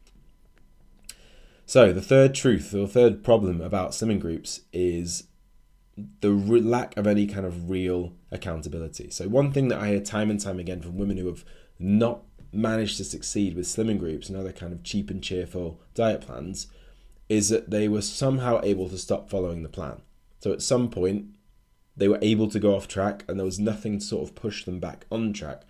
So, 1.66 1.94
the 1.94 2.02
third 2.02 2.36
truth 2.36 2.76
or 2.76 2.88
third 2.88 3.24
problem 3.24 3.60
about 3.60 3.92
slimming 3.92 4.20
groups 4.20 4.62
is 4.72 5.24
the 6.22 6.32
re- 6.32 6.62
lack 6.62 6.96
of 6.98 7.08
any 7.08 7.28
kind 7.28 7.46
of 7.46 7.70
real 7.70 8.14
accountability. 8.32 9.10
So, 9.10 9.28
one 9.28 9.52
thing 9.52 9.68
that 9.70 9.80
I 9.80 9.90
hear 9.90 10.00
time 10.00 10.30
and 10.30 10.40
time 10.40 10.60
again 10.60 10.82
from 10.82 10.98
women 10.98 11.18
who 11.18 11.28
have 11.28 11.46
not 11.78 12.22
managed 12.52 12.98
to 12.98 13.04
succeed 13.04 13.56
with 13.56 13.66
slimming 13.66 14.00
groups 14.00 14.28
and 14.28 14.38
other 14.38 14.52
kind 14.52 14.74
of 14.74 14.84
cheap 14.84 15.10
and 15.10 15.24
cheerful 15.24 15.80
diet 15.94 16.22
plans 16.22 16.68
is 17.28 17.50
that 17.50 17.70
they 17.70 17.88
were 17.88 18.02
somehow 18.02 18.60
able 18.64 18.90
to 18.90 18.98
stop 18.98 19.30
following 19.30 19.64
the 19.64 19.70
plan. 19.70 20.02
So, 20.40 20.52
at 20.52 20.62
some 20.62 20.90
point, 20.90 21.26
they 21.96 22.08
were 22.08 22.20
able 22.22 22.50
to 22.50 22.60
go 22.60 22.76
off 22.76 22.88
track 22.88 23.24
and 23.28 23.38
there 23.38 23.46
was 23.46 23.60
nothing 23.60 24.00
to 24.00 24.06
sort 24.06 24.28
of 24.28 24.36
push 24.36 24.64
them 24.64 24.80
back 24.80 25.06
on 25.12 25.34
track. 25.34 25.64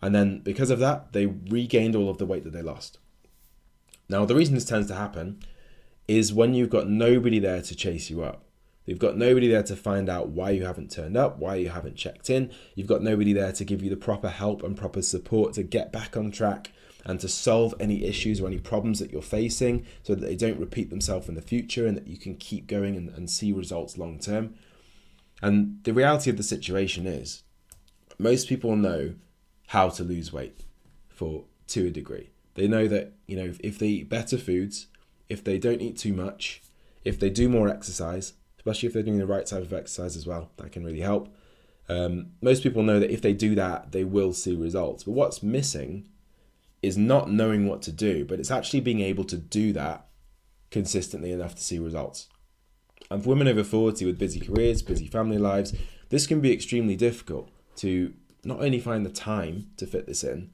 And 0.00 0.14
then 0.14 0.40
because 0.40 0.70
of 0.70 0.78
that, 0.80 1.12
they 1.12 1.26
regained 1.26 1.96
all 1.96 2.08
of 2.08 2.18
the 2.18 2.26
weight 2.26 2.44
that 2.44 2.52
they 2.52 2.62
lost. 2.62 2.98
Now, 4.08 4.24
the 4.24 4.34
reason 4.34 4.54
this 4.54 4.64
tends 4.64 4.86
to 4.88 4.94
happen 4.94 5.40
is 6.06 6.32
when 6.32 6.54
you've 6.54 6.70
got 6.70 6.88
nobody 6.88 7.38
there 7.38 7.62
to 7.62 7.74
chase 7.74 8.10
you 8.10 8.22
up. 8.22 8.44
You've 8.86 8.98
got 8.98 9.16
nobody 9.16 9.48
there 9.48 9.62
to 9.62 9.76
find 9.76 10.08
out 10.08 10.28
why 10.28 10.50
you 10.50 10.64
haven't 10.64 10.90
turned 10.90 11.16
up, 11.16 11.38
why 11.38 11.56
you 11.56 11.70
haven't 11.70 11.96
checked 11.96 12.28
in. 12.28 12.52
You've 12.74 12.86
got 12.86 13.02
nobody 13.02 13.32
there 13.32 13.52
to 13.52 13.64
give 13.64 13.82
you 13.82 13.88
the 13.88 13.96
proper 13.96 14.28
help 14.28 14.62
and 14.62 14.76
proper 14.76 15.00
support 15.00 15.54
to 15.54 15.62
get 15.62 15.90
back 15.90 16.16
on 16.16 16.30
track 16.30 16.70
and 17.04 17.18
to 17.20 17.28
solve 17.28 17.74
any 17.80 18.04
issues 18.04 18.40
or 18.40 18.46
any 18.46 18.58
problems 18.58 18.98
that 18.98 19.10
you're 19.10 19.22
facing 19.22 19.86
so 20.02 20.14
that 20.14 20.24
they 20.24 20.36
don't 20.36 20.60
repeat 20.60 20.90
themselves 20.90 21.28
in 21.28 21.34
the 21.34 21.42
future 21.42 21.86
and 21.86 21.96
that 21.96 22.06
you 22.06 22.18
can 22.18 22.34
keep 22.36 22.66
going 22.66 22.96
and, 22.96 23.08
and 23.10 23.30
see 23.30 23.52
results 23.52 23.96
long 23.96 24.18
term. 24.18 24.54
And 25.42 25.80
the 25.84 25.92
reality 25.92 26.30
of 26.30 26.36
the 26.36 26.42
situation 26.42 27.06
is, 27.06 27.42
most 28.18 28.48
people 28.48 28.76
know 28.76 29.14
how 29.68 29.88
to 29.90 30.04
lose 30.04 30.32
weight 30.32 30.64
for 31.08 31.44
to 31.68 31.86
a 31.86 31.90
degree. 31.90 32.30
They 32.54 32.68
know 32.68 32.86
that, 32.88 33.12
you 33.26 33.36
know, 33.36 33.52
if 33.60 33.78
they 33.78 33.88
eat 33.88 34.08
better 34.08 34.38
foods, 34.38 34.86
if 35.28 35.42
they 35.42 35.58
don't 35.58 35.80
eat 35.80 35.98
too 35.98 36.12
much, 36.12 36.62
if 37.04 37.18
they 37.18 37.30
do 37.30 37.48
more 37.48 37.68
exercise, 37.68 38.34
especially 38.64 38.86
if 38.86 38.94
they're 38.94 39.02
doing 39.02 39.18
the 39.18 39.26
right 39.26 39.44
type 39.44 39.62
of 39.62 39.74
exercise 39.74 40.16
as 40.16 40.26
well, 40.26 40.50
that 40.56 40.72
can 40.72 40.84
really 40.84 41.00
help. 41.00 41.28
Um, 41.86 42.28
most 42.40 42.62
people 42.62 42.82
know 42.82 42.98
that 42.98 43.10
if 43.10 43.20
they 43.20 43.34
do 43.34 43.54
that, 43.56 43.92
they 43.92 44.04
will 44.04 44.32
see 44.32 44.56
results. 44.56 45.04
But 45.04 45.12
what's 45.12 45.42
missing 45.42 46.08
is 46.80 46.96
not 46.96 47.30
knowing 47.30 47.66
what 47.68 47.82
to 47.82 47.92
do, 47.92 48.24
but 48.24 48.40
it's 48.40 48.50
actually 48.50 48.80
being 48.80 49.00
able 49.00 49.24
to 49.24 49.36
do 49.36 49.74
that 49.74 50.06
consistently 50.70 51.30
enough 51.30 51.54
to 51.56 51.62
see 51.62 51.78
results. 51.78 52.28
And 53.10 53.22
for 53.22 53.28
women 53.28 53.48
over 53.48 53.62
40 53.62 54.06
with 54.06 54.18
busy 54.18 54.40
careers, 54.40 54.80
busy 54.80 55.08
family 55.08 55.36
lives, 55.36 55.74
this 56.08 56.26
can 56.26 56.40
be 56.40 56.52
extremely 56.52 56.96
difficult 56.96 57.50
to 57.76 58.14
not 58.44 58.62
only 58.62 58.80
find 58.80 59.04
the 59.04 59.10
time 59.10 59.66
to 59.76 59.86
fit 59.86 60.06
this 60.06 60.24
in, 60.24 60.50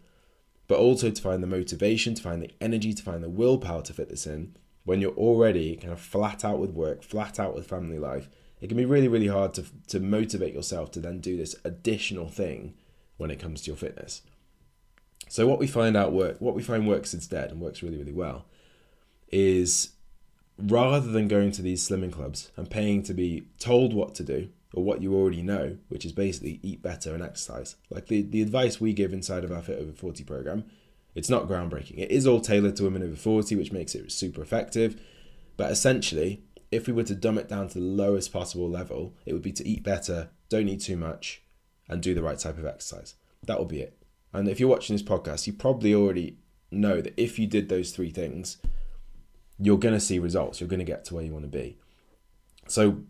but 0.66 0.80
also 0.80 1.10
to 1.10 1.22
find 1.22 1.44
the 1.44 1.46
motivation, 1.46 2.14
to 2.14 2.22
find 2.22 2.42
the 2.42 2.50
energy, 2.60 2.92
to 2.92 3.02
find 3.04 3.22
the 3.22 3.30
willpower 3.30 3.82
to 3.82 3.92
fit 3.92 4.08
this 4.08 4.26
in 4.26 4.56
when 4.90 5.00
you're 5.00 5.12
already 5.12 5.76
kind 5.76 5.92
of 5.92 6.00
flat 6.00 6.44
out 6.44 6.58
with 6.58 6.72
work, 6.72 7.04
flat 7.04 7.38
out 7.38 7.54
with 7.54 7.64
family 7.64 7.96
life. 7.96 8.28
It 8.60 8.66
can 8.66 8.76
be 8.76 8.84
really, 8.84 9.06
really 9.06 9.28
hard 9.28 9.54
to, 9.54 9.64
to 9.86 10.00
motivate 10.00 10.52
yourself 10.52 10.90
to 10.90 11.00
then 11.00 11.20
do 11.20 11.36
this 11.36 11.54
additional 11.62 12.26
thing 12.26 12.74
when 13.16 13.30
it 13.30 13.38
comes 13.38 13.62
to 13.62 13.66
your 13.68 13.76
fitness. 13.76 14.22
So 15.28 15.46
what 15.46 15.60
we 15.60 15.68
find 15.68 15.96
out 15.96 16.12
work, 16.12 16.40
what 16.40 16.56
we 16.56 16.64
find 16.64 16.88
works 16.88 17.14
instead 17.14 17.52
and 17.52 17.60
works 17.60 17.84
really, 17.84 17.98
really 17.98 18.10
well, 18.10 18.46
is 19.30 19.90
rather 20.58 21.12
than 21.12 21.28
going 21.28 21.52
to 21.52 21.62
these 21.62 21.88
slimming 21.88 22.12
clubs 22.12 22.50
and 22.56 22.68
paying 22.68 23.04
to 23.04 23.14
be 23.14 23.44
told 23.60 23.94
what 23.94 24.16
to 24.16 24.24
do 24.24 24.48
or 24.74 24.82
what 24.82 25.00
you 25.00 25.14
already 25.14 25.40
know, 25.40 25.78
which 25.88 26.04
is 26.04 26.10
basically 26.10 26.58
eat 26.64 26.82
better 26.82 27.14
and 27.14 27.22
exercise. 27.22 27.76
Like 27.90 28.08
the, 28.08 28.22
the 28.22 28.42
advice 28.42 28.80
we 28.80 28.92
give 28.92 29.12
inside 29.12 29.44
of 29.44 29.52
our 29.52 29.62
Fit 29.62 29.78
Over 29.78 29.92
40 29.92 30.24
program, 30.24 30.64
it's 31.14 31.30
not 31.30 31.48
groundbreaking. 31.48 31.98
It 31.98 32.10
is 32.10 32.26
all 32.26 32.40
tailored 32.40 32.76
to 32.76 32.84
women 32.84 33.02
over 33.02 33.16
40, 33.16 33.56
which 33.56 33.72
makes 33.72 33.94
it 33.94 34.10
super 34.12 34.42
effective. 34.42 35.00
But 35.56 35.70
essentially, 35.70 36.42
if 36.70 36.86
we 36.86 36.92
were 36.92 37.04
to 37.04 37.14
dumb 37.14 37.38
it 37.38 37.48
down 37.48 37.68
to 37.68 37.74
the 37.74 37.84
lowest 37.84 38.32
possible 38.32 38.68
level, 38.68 39.14
it 39.26 39.32
would 39.32 39.42
be 39.42 39.52
to 39.52 39.66
eat 39.66 39.82
better, 39.82 40.30
don't 40.48 40.68
eat 40.68 40.80
too 40.80 40.96
much, 40.96 41.42
and 41.88 42.02
do 42.02 42.14
the 42.14 42.22
right 42.22 42.38
type 42.38 42.58
of 42.58 42.66
exercise. 42.66 43.14
That 43.46 43.58
would 43.58 43.68
be 43.68 43.80
it. 43.80 43.96
And 44.32 44.48
if 44.48 44.60
you're 44.60 44.68
watching 44.68 44.94
this 44.94 45.02
podcast, 45.02 45.46
you 45.46 45.52
probably 45.52 45.94
already 45.94 46.38
know 46.70 47.00
that 47.00 47.14
if 47.16 47.38
you 47.38 47.46
did 47.46 47.68
those 47.68 47.90
three 47.90 48.10
things, 48.10 48.58
you're 49.58 49.78
going 49.78 49.94
to 49.94 50.00
see 50.00 50.18
results. 50.18 50.60
You're 50.60 50.68
going 50.68 50.78
to 50.78 50.84
get 50.84 51.04
to 51.06 51.14
where 51.14 51.24
you 51.24 51.32
want 51.32 51.44
to 51.44 51.58
be. 51.58 51.76
So, 52.68 53.00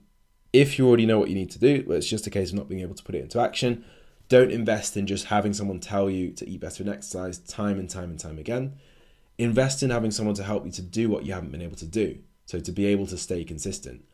if 0.53 0.79
you 0.79 0.89
already 0.89 1.07
know 1.07 1.19
what 1.19 1.29
you 1.29 1.37
need 1.37 1.51
to 1.51 1.61
do, 1.61 1.85
it's 1.91 2.09
just 2.09 2.27
a 2.27 2.31
case 2.31 2.51
of 2.51 2.57
not 2.57 2.69
being 2.69 2.81
able 2.81 2.97
to 2.97 3.05
put 3.05 3.15
it 3.15 3.21
into 3.21 3.39
action. 3.39 3.85
Don't 4.31 4.53
invest 4.53 4.97
in 4.97 5.09
just 5.09 5.25
having 5.27 5.53
someone 5.53 5.81
tell 5.81 6.09
you 6.09 6.31
to 6.31 6.49
eat 6.49 6.61
better 6.61 6.85
and 6.85 6.93
exercise 6.93 7.39
time 7.39 7.81
and 7.81 7.91
time 7.91 8.11
and 8.11 8.19
time 8.19 8.39
again. 8.39 8.77
Invest 9.39 9.83
in 9.83 9.91
having 9.91 10.13
someone 10.13 10.37
to 10.37 10.45
help 10.45 10.65
you 10.65 10.71
to 10.71 10.83
do 10.83 11.11
what 11.11 11.27
you 11.27 11.33
haven't 11.33 11.51
been 11.51 11.61
able 11.61 11.77
to 11.77 11.85
do. 11.85 12.21
So, 12.47 12.61
to 12.61 12.71
be 12.71 12.87
able 12.87 13.09
to 13.09 13.17
stay 13.17 13.43
consistent. 13.43 14.05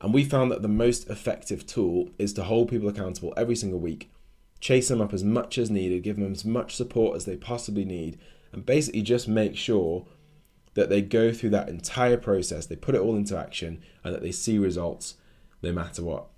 And 0.00 0.14
we 0.14 0.24
found 0.24 0.52
that 0.52 0.62
the 0.62 0.68
most 0.68 1.10
effective 1.10 1.66
tool 1.66 2.10
is 2.16 2.32
to 2.34 2.44
hold 2.44 2.68
people 2.68 2.88
accountable 2.88 3.34
every 3.36 3.56
single 3.56 3.80
week, 3.80 4.08
chase 4.60 4.86
them 4.86 5.00
up 5.00 5.12
as 5.12 5.24
much 5.24 5.58
as 5.58 5.68
needed, 5.68 6.04
give 6.04 6.16
them 6.16 6.32
as 6.32 6.44
much 6.44 6.76
support 6.76 7.16
as 7.16 7.24
they 7.24 7.36
possibly 7.36 7.84
need, 7.84 8.18
and 8.52 8.64
basically 8.64 9.02
just 9.02 9.26
make 9.26 9.56
sure 9.56 10.06
that 10.74 10.90
they 10.90 11.02
go 11.02 11.32
through 11.32 11.50
that 11.50 11.68
entire 11.68 12.16
process, 12.16 12.66
they 12.66 12.76
put 12.76 12.94
it 12.94 13.00
all 13.00 13.16
into 13.16 13.36
action, 13.36 13.82
and 14.04 14.14
that 14.14 14.22
they 14.22 14.32
see 14.32 14.58
results 14.58 15.14
no 15.60 15.72
matter 15.72 16.04
what. 16.04 16.28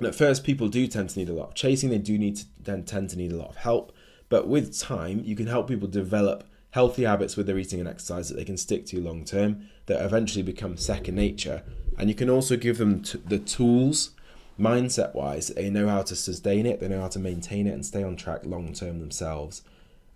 And 0.00 0.08
at 0.08 0.14
first, 0.14 0.44
people 0.44 0.68
do 0.68 0.86
tend 0.86 1.10
to 1.10 1.18
need 1.18 1.28
a 1.28 1.34
lot 1.34 1.48
of 1.48 1.54
chasing, 1.54 1.90
they 1.90 1.98
do 1.98 2.16
need 2.16 2.36
to 2.36 2.46
then 2.58 2.84
tend 2.84 3.10
to 3.10 3.18
need 3.18 3.32
a 3.32 3.36
lot 3.36 3.50
of 3.50 3.56
help. 3.56 3.92
But 4.30 4.48
with 4.48 4.78
time, 4.78 5.20
you 5.22 5.36
can 5.36 5.46
help 5.46 5.68
people 5.68 5.88
develop 5.88 6.44
healthy 6.70 7.04
habits 7.04 7.36
with 7.36 7.46
their 7.46 7.58
eating 7.58 7.80
and 7.80 7.88
exercise 7.88 8.30
that 8.30 8.36
they 8.36 8.44
can 8.44 8.56
stick 8.56 8.86
to 8.86 9.00
long 9.00 9.26
term, 9.26 9.68
that 9.86 10.02
eventually 10.02 10.42
become 10.42 10.76
second 10.78 11.16
nature 11.16 11.62
And 11.98 12.08
you 12.08 12.14
can 12.14 12.30
also 12.30 12.56
give 12.56 12.78
them 12.78 13.02
t- 13.02 13.20
the 13.26 13.38
tools, 13.38 14.12
mindset 14.58 15.14
wise, 15.14 15.48
they 15.48 15.68
know 15.68 15.86
how 15.86 16.00
to 16.02 16.16
sustain 16.16 16.64
it, 16.64 16.80
they 16.80 16.88
know 16.88 17.02
how 17.02 17.08
to 17.08 17.18
maintain 17.18 17.66
it 17.66 17.74
and 17.74 17.84
stay 17.84 18.02
on 18.02 18.16
track 18.16 18.46
long 18.46 18.72
term 18.72 19.00
themselves 19.00 19.62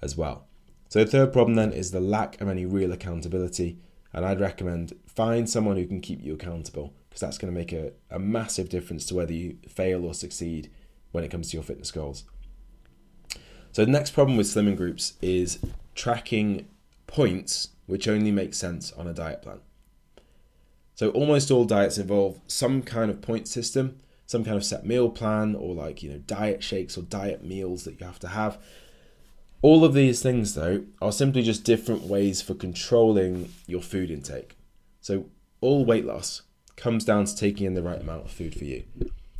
as 0.01 0.17
well. 0.17 0.47
So, 0.89 1.05
the 1.05 1.11
third 1.11 1.33
problem 1.35 1.57
then 1.57 1.73
is 1.73 1.91
the 1.91 2.01
lack 2.01 2.41
of 2.41 2.49
any 2.49 2.65
real 2.65 2.93
accountability. 2.93 3.79
And 4.15 4.25
I'd 4.25 4.41
recommend 4.41 4.95
find 5.07 5.51
someone 5.51 5.77
who 5.77 5.87
can 5.87 6.01
keep 6.01 6.23
you 6.23 6.35
accountable 6.35 6.95
because 7.15 7.21
that's 7.21 7.39
going 7.39 7.55
to 7.55 7.57
make 7.57 7.73
a, 7.73 7.93
a 8.11 8.19
massive 8.19 8.69
difference 8.69 9.07
to 9.07 9.15
whether 9.15 9.33
you 9.33 9.57
fail 9.69 10.05
or 10.05 10.13
succeed 10.13 10.69
when 11.13 11.23
it 11.23 11.31
comes 11.31 11.49
to 11.49 11.57
your 11.57 11.63
fitness 11.63 11.93
goals. 11.93 12.25
So, 13.71 13.85
the 13.85 13.91
next 13.93 14.11
problem 14.11 14.37
with 14.37 14.49
slimming 14.49 14.77
groups 14.77 15.13
is 15.23 15.61
tracking 15.95 16.67
points 17.07 17.69
which 17.87 18.09
only 18.09 18.33
make 18.33 18.53
sense 18.53 18.91
on 18.91 19.07
a 19.07 19.15
diet 19.15 19.43
plan. 19.43 19.61
So, 20.97 21.11
almost 21.11 21.53
all 21.53 21.65
diets 21.65 21.99
involve 21.99 22.41
some 22.49 22.83
kind 22.83 23.13
of 23.13 23.23
point 23.23 23.47
system, 23.47 24.01
some 24.27 24.45
kind 24.45 24.57
of 24.57 24.65
set 24.65 24.85
meal 24.85 25.09
plan, 25.09 25.55
or 25.55 25.73
like, 25.73 26.03
you 26.03 26.11
know, 26.11 26.19
diet 26.19 26.65
shakes 26.65 26.99
or 26.99 27.03
diet 27.03 27.45
meals 27.45 27.85
that 27.85 28.01
you 28.01 28.07
have 28.07 28.19
to 28.19 28.29
have. 28.29 28.59
All 29.63 29.85
of 29.85 29.95
these 29.95 30.21
things, 30.21 30.55
though, 30.55 30.85
are 31.01 31.13
simply 31.13 31.43
just 31.43 31.63
different 31.63 32.03
ways 32.03 32.43
for 32.43 32.55
controlling 32.55 33.53
your 33.69 33.83
food 33.83 34.11
intake. 34.11 34.57
So, 35.01 35.27
all 35.61 35.85
weight 35.85 36.05
loss 36.05 36.43
comes 36.77 37.05
down 37.05 37.25
to 37.25 37.37
taking 37.37 37.67
in 37.67 37.75
the 37.75 37.83
right 37.83 38.01
amount 38.01 38.25
of 38.25 38.31
food 38.31 38.55
for 38.55 38.65
you. 38.65 38.85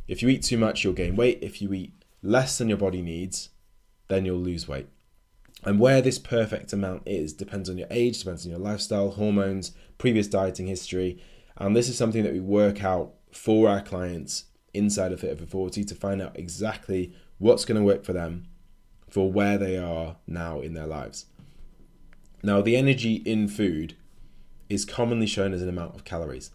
If 0.07 0.21
you 0.21 0.29
eat 0.29 0.43
too 0.43 0.57
much, 0.57 0.83
you'll 0.83 0.93
gain 0.93 1.15
weight. 1.15 1.39
If 1.41 1.61
you 1.61 1.73
eat 1.73 1.93
less 2.21 2.57
than 2.57 2.69
your 2.69 2.77
body 2.77 3.01
needs, 3.01 3.49
then 4.07 4.25
you'll 4.25 4.37
lose 4.37 4.67
weight. 4.67 4.87
And 5.63 5.79
where 5.79 6.01
this 6.01 6.19
perfect 6.19 6.73
amount 6.73 7.03
is 7.05 7.33
depends 7.33 7.69
on 7.69 7.77
your 7.77 7.87
age, 7.89 8.19
depends 8.19 8.45
on 8.45 8.51
your 8.51 8.59
lifestyle, 8.59 9.11
hormones, 9.11 9.71
previous 9.97 10.27
dieting 10.27 10.67
history. 10.67 11.21
And 11.57 11.75
this 11.75 11.89
is 11.89 11.97
something 11.97 12.23
that 12.23 12.33
we 12.33 12.39
work 12.39 12.83
out 12.83 13.13
for 13.31 13.67
our 13.67 13.81
clients 13.81 14.45
inside 14.73 15.11
of 15.11 15.21
Fit 15.21 15.31
Over 15.31 15.45
40 15.45 15.83
to 15.85 15.95
find 15.95 16.21
out 16.21 16.37
exactly 16.37 17.13
what's 17.37 17.65
going 17.65 17.79
to 17.79 17.83
work 17.83 18.03
for 18.03 18.13
them 18.13 18.45
for 19.09 19.31
where 19.31 19.57
they 19.57 19.77
are 19.77 20.17
now 20.27 20.59
in 20.59 20.73
their 20.73 20.87
lives. 20.87 21.25
Now, 22.43 22.61
the 22.61 22.75
energy 22.75 23.15
in 23.15 23.47
food 23.47 23.95
is 24.69 24.85
commonly 24.85 25.25
shown 25.25 25.53
as 25.53 25.61
an 25.61 25.69
amount 25.69 25.95
of 25.95 26.03
calories. 26.03 26.51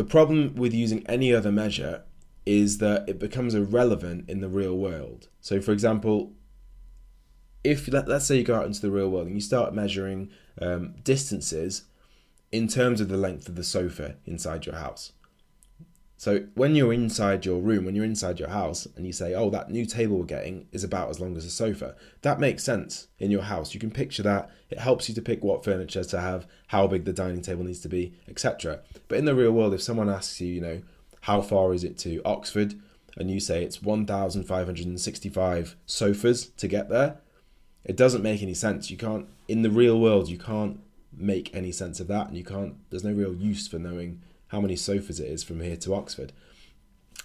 The 0.00 0.06
problem 0.06 0.54
with 0.54 0.72
using 0.72 1.06
any 1.06 1.30
other 1.34 1.52
measure 1.52 2.04
is 2.46 2.78
that 2.78 3.06
it 3.06 3.18
becomes 3.18 3.54
irrelevant 3.54 4.30
in 4.30 4.40
the 4.40 4.48
real 4.48 4.74
world. 4.74 5.28
So, 5.42 5.60
for 5.60 5.72
example, 5.72 6.32
if 7.62 7.86
let, 7.86 8.08
us 8.08 8.26
say 8.26 8.38
you 8.38 8.42
go 8.42 8.54
out 8.54 8.64
into 8.64 8.80
the 8.80 8.90
real 8.90 9.10
world 9.10 9.26
and 9.26 9.36
you 9.36 9.42
start 9.42 9.74
measuring 9.74 10.30
um, 10.58 10.94
distances 11.04 11.82
in 12.50 12.66
terms 12.66 13.02
of 13.02 13.10
the 13.10 13.18
length 13.18 13.46
of 13.46 13.56
the 13.56 13.62
sofa 13.62 14.16
inside 14.24 14.64
your 14.64 14.76
house, 14.76 15.12
so 16.20 16.44
when 16.52 16.74
you're 16.74 16.92
inside 16.92 17.46
your 17.46 17.62
room, 17.62 17.86
when 17.86 17.94
you're 17.94 18.04
inside 18.04 18.38
your 18.38 18.50
house, 18.50 18.86
and 18.94 19.06
you 19.06 19.12
say, 19.12 19.32
"Oh, 19.32 19.48
that 19.48 19.70
new 19.70 19.86
table 19.86 20.18
we're 20.18 20.26
getting 20.26 20.66
is 20.70 20.84
about 20.84 21.08
as 21.08 21.18
long 21.18 21.34
as 21.34 21.46
a 21.46 21.50
sofa," 21.50 21.96
that 22.20 22.38
makes 22.38 22.62
sense 22.62 23.08
in 23.18 23.30
your 23.30 23.44
house. 23.44 23.72
You 23.72 23.80
can 23.80 23.90
picture 23.90 24.22
that. 24.24 24.50
It 24.68 24.80
helps 24.80 25.08
you 25.08 25.14
to 25.14 25.22
pick 25.22 25.42
what 25.42 25.64
furniture 25.64 26.04
to 26.04 26.20
have, 26.20 26.46
how 26.66 26.86
big 26.86 27.06
the 27.06 27.14
dining 27.14 27.40
table 27.40 27.64
needs 27.64 27.80
to 27.80 27.88
be, 27.88 28.12
etc. 28.28 28.80
But 29.08 29.16
in 29.16 29.24
the 29.24 29.34
real 29.34 29.52
world, 29.52 29.72
if 29.72 29.80
someone 29.80 30.10
asks 30.10 30.42
you, 30.42 30.48
you 30.48 30.60
know, 30.60 30.82
how 31.22 31.40
far 31.40 31.72
is 31.72 31.84
it 31.84 31.96
to 32.00 32.20
Oxford, 32.26 32.74
and 33.16 33.30
you 33.30 33.40
say 33.40 33.64
it's 33.64 33.82
1,565 33.82 35.74
sofas 35.86 36.48
to 36.58 36.68
get 36.68 36.90
there, 36.90 37.16
it 37.82 37.96
doesn't 37.96 38.22
make 38.22 38.42
any 38.42 38.52
sense. 38.52 38.90
You 38.90 38.98
can't 38.98 39.26
in 39.48 39.62
the 39.62 39.70
real 39.70 39.98
world. 39.98 40.28
You 40.28 40.36
can't 40.36 40.80
make 41.16 41.50
any 41.56 41.72
sense 41.72 41.98
of 41.98 42.08
that, 42.08 42.28
and 42.28 42.36
you 42.36 42.44
can't. 42.44 42.74
There's 42.90 43.04
no 43.04 43.14
real 43.14 43.32
use 43.32 43.66
for 43.66 43.78
knowing 43.78 44.20
how 44.50 44.60
many 44.60 44.76
sofas 44.76 45.20
it 45.20 45.28
is 45.28 45.42
from 45.42 45.60
here 45.60 45.76
to 45.76 45.94
Oxford. 45.94 46.32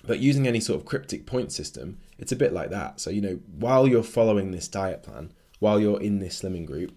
But 0.06 0.20
using 0.20 0.48
any 0.48 0.60
sort 0.60 0.80
of 0.80 0.86
cryptic 0.86 1.26
point 1.26 1.52
system, 1.52 1.98
it's 2.18 2.32
a 2.32 2.36
bit 2.36 2.54
like 2.54 2.70
that. 2.70 3.00
So 3.00 3.10
you 3.10 3.22
know, 3.22 3.40
while 3.58 3.88
you're 3.88 4.04
following 4.04 4.52
this 4.52 4.68
diet 4.68 5.04
plan, 5.04 5.32
while 5.60 5.80
you're 5.80 6.02
in 6.02 6.20
this 6.20 6.42
slimming 6.42 6.66
group, 6.66 6.94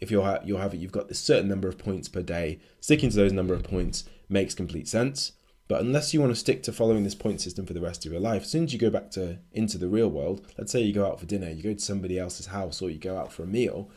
if 0.00 0.10
you're 0.10 0.24
ha- 0.24 0.40
you're 0.44 0.60
having 0.60 0.80
you've 0.80 0.92
got 0.92 1.08
this 1.08 1.20
certain 1.20 1.48
number 1.48 1.68
of 1.68 1.78
points 1.78 2.08
per 2.08 2.22
day, 2.22 2.58
sticking 2.80 3.10
to 3.10 3.16
those 3.16 3.32
number 3.32 3.54
of 3.54 3.62
points 3.62 4.04
makes 4.28 4.54
complete 4.54 4.88
sense. 4.88 5.32
But 5.68 5.82
unless 5.82 6.12
you 6.12 6.20
want 6.20 6.32
to 6.32 6.40
stick 6.40 6.64
to 6.64 6.72
following 6.72 7.04
this 7.04 7.14
point 7.14 7.40
system 7.40 7.64
for 7.64 7.74
the 7.74 7.80
rest 7.80 8.04
of 8.04 8.10
your 8.10 8.20
life, 8.20 8.42
as 8.42 8.50
soon 8.50 8.64
as 8.64 8.72
you 8.72 8.78
go 8.78 8.90
back 8.90 9.12
to 9.12 9.38
into 9.52 9.78
the 9.78 9.86
real 9.86 10.08
world, 10.08 10.44
let's 10.58 10.72
say 10.72 10.80
you 10.80 10.92
go 10.92 11.06
out 11.06 11.20
for 11.20 11.26
dinner, 11.26 11.48
you 11.48 11.62
go 11.62 11.74
to 11.74 11.78
somebody 11.78 12.18
else's 12.18 12.46
house, 12.46 12.82
or 12.82 12.90
you 12.90 12.98
go 12.98 13.16
out 13.16 13.32
for 13.32 13.44
a 13.44 13.46
meal, 13.46 13.88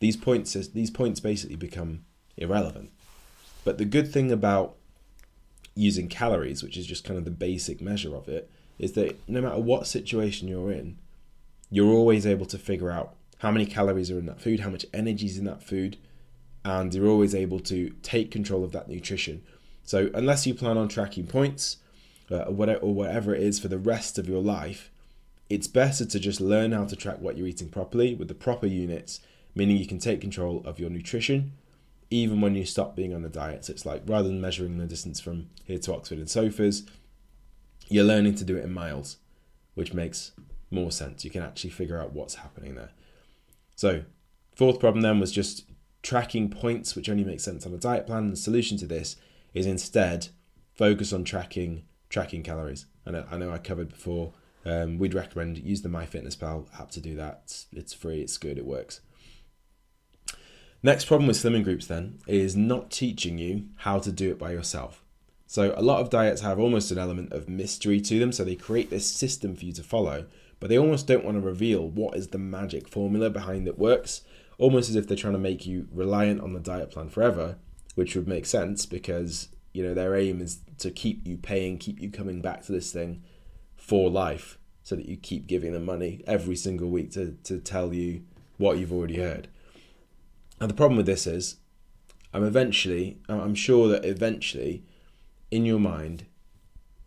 these 0.00 0.16
points 0.16 0.54
these 0.68 0.90
points 0.90 1.20
basically 1.20 1.56
become 1.56 2.06
irrelevant. 2.38 2.90
But 3.64 3.76
the 3.76 3.84
good 3.84 4.10
thing 4.10 4.32
about 4.32 4.76
using 5.74 6.08
calories, 6.08 6.62
which 6.62 6.76
is 6.76 6.86
just 6.86 7.04
kind 7.04 7.18
of 7.18 7.24
the 7.24 7.30
basic 7.30 7.80
measure 7.80 8.14
of 8.14 8.28
it, 8.28 8.50
is 8.78 8.92
that 8.92 9.18
no 9.28 9.40
matter 9.40 9.58
what 9.58 9.86
situation 9.86 10.48
you're 10.48 10.72
in, 10.72 10.98
you're 11.70 11.92
always 11.92 12.26
able 12.26 12.46
to 12.46 12.58
figure 12.58 12.90
out 12.90 13.14
how 13.38 13.50
many 13.50 13.66
calories 13.66 14.10
are 14.10 14.18
in 14.18 14.26
that 14.26 14.40
food, 14.40 14.60
how 14.60 14.70
much 14.70 14.86
energy 14.92 15.26
is 15.26 15.38
in 15.38 15.44
that 15.44 15.62
food, 15.62 15.96
and 16.64 16.94
you're 16.94 17.08
always 17.08 17.34
able 17.34 17.60
to 17.60 17.90
take 18.02 18.30
control 18.30 18.62
of 18.62 18.72
that 18.72 18.88
nutrition. 18.88 19.42
So, 19.84 20.10
unless 20.14 20.46
you 20.46 20.54
plan 20.54 20.78
on 20.78 20.88
tracking 20.88 21.26
points 21.26 21.78
uh, 22.30 22.42
or, 22.42 22.52
whatever, 22.52 22.80
or 22.80 22.94
whatever 22.94 23.34
it 23.34 23.42
is 23.42 23.58
for 23.58 23.68
the 23.68 23.78
rest 23.78 24.18
of 24.18 24.28
your 24.28 24.42
life, 24.42 24.90
it's 25.50 25.66
better 25.66 26.04
to 26.04 26.20
just 26.20 26.40
learn 26.40 26.72
how 26.72 26.84
to 26.84 26.94
track 26.94 27.18
what 27.20 27.36
you're 27.36 27.48
eating 27.48 27.68
properly 27.68 28.14
with 28.14 28.28
the 28.28 28.34
proper 28.34 28.66
units, 28.66 29.20
meaning 29.54 29.76
you 29.76 29.86
can 29.86 29.98
take 29.98 30.20
control 30.20 30.62
of 30.64 30.78
your 30.78 30.88
nutrition 30.88 31.52
even 32.12 32.40
when 32.40 32.54
you 32.54 32.64
stop 32.64 32.94
being 32.94 33.14
on 33.14 33.22
the 33.22 33.28
diet. 33.28 33.64
So 33.64 33.72
it's 33.72 33.86
like 33.86 34.02
rather 34.06 34.28
than 34.28 34.40
measuring 34.40 34.76
the 34.76 34.86
distance 34.86 35.18
from 35.20 35.48
here 35.64 35.78
to 35.78 35.94
Oxford 35.94 36.18
in 36.18 36.26
sofas, 36.26 36.84
you're 37.88 38.04
learning 38.04 38.34
to 38.36 38.44
do 38.44 38.56
it 38.56 38.64
in 38.64 38.72
miles, 38.72 39.16
which 39.74 39.94
makes 39.94 40.32
more 40.70 40.92
sense. 40.92 41.24
You 41.24 41.30
can 41.30 41.42
actually 41.42 41.70
figure 41.70 41.98
out 41.98 42.12
what's 42.12 42.36
happening 42.36 42.74
there. 42.74 42.90
So, 43.76 44.02
fourth 44.54 44.78
problem 44.78 45.02
then 45.02 45.20
was 45.20 45.32
just 45.32 45.64
tracking 46.02 46.50
points, 46.50 46.94
which 46.94 47.08
only 47.08 47.24
makes 47.24 47.44
sense 47.44 47.64
on 47.64 47.72
a 47.72 47.78
diet 47.78 48.06
plan. 48.06 48.30
The 48.30 48.36
solution 48.36 48.76
to 48.78 48.86
this 48.86 49.16
is 49.54 49.66
instead 49.66 50.28
focus 50.74 51.12
on 51.12 51.24
tracking 51.24 51.84
tracking 52.10 52.42
calories. 52.42 52.86
And 53.06 53.16
I 53.16 53.38
know 53.38 53.50
I 53.50 53.58
covered 53.58 53.88
before. 53.88 54.34
Um, 54.64 54.98
we'd 54.98 55.14
recommend 55.14 55.58
use 55.58 55.82
the 55.82 55.88
MyFitnessPal 55.88 56.78
app 56.78 56.90
to 56.92 57.00
do 57.00 57.16
that. 57.16 57.64
It's 57.72 57.94
free. 57.94 58.20
It's 58.20 58.38
good. 58.38 58.58
It 58.58 58.66
works. 58.66 59.00
Next 60.84 61.04
problem 61.04 61.28
with 61.28 61.36
slimming 61.36 61.62
groups 61.62 61.86
then 61.86 62.18
is 62.26 62.56
not 62.56 62.90
teaching 62.90 63.38
you 63.38 63.66
how 63.76 64.00
to 64.00 64.10
do 64.10 64.32
it 64.32 64.38
by 64.38 64.50
yourself. 64.50 65.04
So 65.46 65.74
a 65.76 65.82
lot 65.82 66.00
of 66.00 66.10
diets 66.10 66.40
have 66.40 66.58
almost 66.58 66.90
an 66.90 66.98
element 66.98 67.32
of 67.32 67.48
mystery 67.48 68.00
to 68.00 68.18
them, 68.18 68.32
so 68.32 68.42
they 68.42 68.56
create 68.56 68.90
this 68.90 69.06
system 69.06 69.54
for 69.54 69.64
you 69.64 69.72
to 69.74 69.82
follow, 69.84 70.26
but 70.58 70.68
they 70.68 70.78
almost 70.78 71.06
don't 71.06 71.24
want 71.24 71.36
to 71.36 71.40
reveal 71.40 71.86
what 71.86 72.16
is 72.16 72.28
the 72.28 72.38
magic 72.38 72.88
formula 72.88 73.30
behind 73.30 73.64
that 73.66 73.78
works, 73.78 74.22
almost 74.58 74.90
as 74.90 74.96
if 74.96 75.06
they're 75.06 75.16
trying 75.16 75.34
to 75.34 75.38
make 75.38 75.66
you 75.66 75.86
reliant 75.92 76.40
on 76.40 76.52
the 76.52 76.58
diet 76.58 76.90
plan 76.90 77.08
forever, 77.08 77.58
which 77.94 78.16
would 78.16 78.26
make 78.26 78.46
sense 78.46 78.84
because 78.84 79.50
you 79.72 79.84
know 79.84 79.94
their 79.94 80.16
aim 80.16 80.40
is 80.40 80.60
to 80.78 80.90
keep 80.90 81.24
you 81.24 81.36
paying, 81.36 81.78
keep 81.78 82.00
you 82.00 82.10
coming 82.10 82.40
back 82.40 82.62
to 82.62 82.72
this 82.72 82.90
thing 82.90 83.22
for 83.76 84.10
life, 84.10 84.58
so 84.82 84.96
that 84.96 85.06
you 85.06 85.16
keep 85.16 85.46
giving 85.46 85.74
them 85.74 85.84
money 85.84 86.24
every 86.26 86.56
single 86.56 86.88
week 86.88 87.12
to, 87.12 87.36
to 87.44 87.60
tell 87.60 87.94
you 87.94 88.24
what 88.56 88.78
you've 88.78 88.92
already 88.92 89.18
heard. 89.18 89.46
And 90.62 90.70
the 90.70 90.74
problem 90.74 90.96
with 90.96 91.06
this 91.06 91.26
is, 91.26 91.56
I'm 92.32 92.44
eventually, 92.44 93.18
I'm 93.28 93.56
sure 93.56 93.88
that 93.88 94.04
eventually, 94.04 94.84
in 95.50 95.66
your 95.66 95.80
mind, 95.80 96.24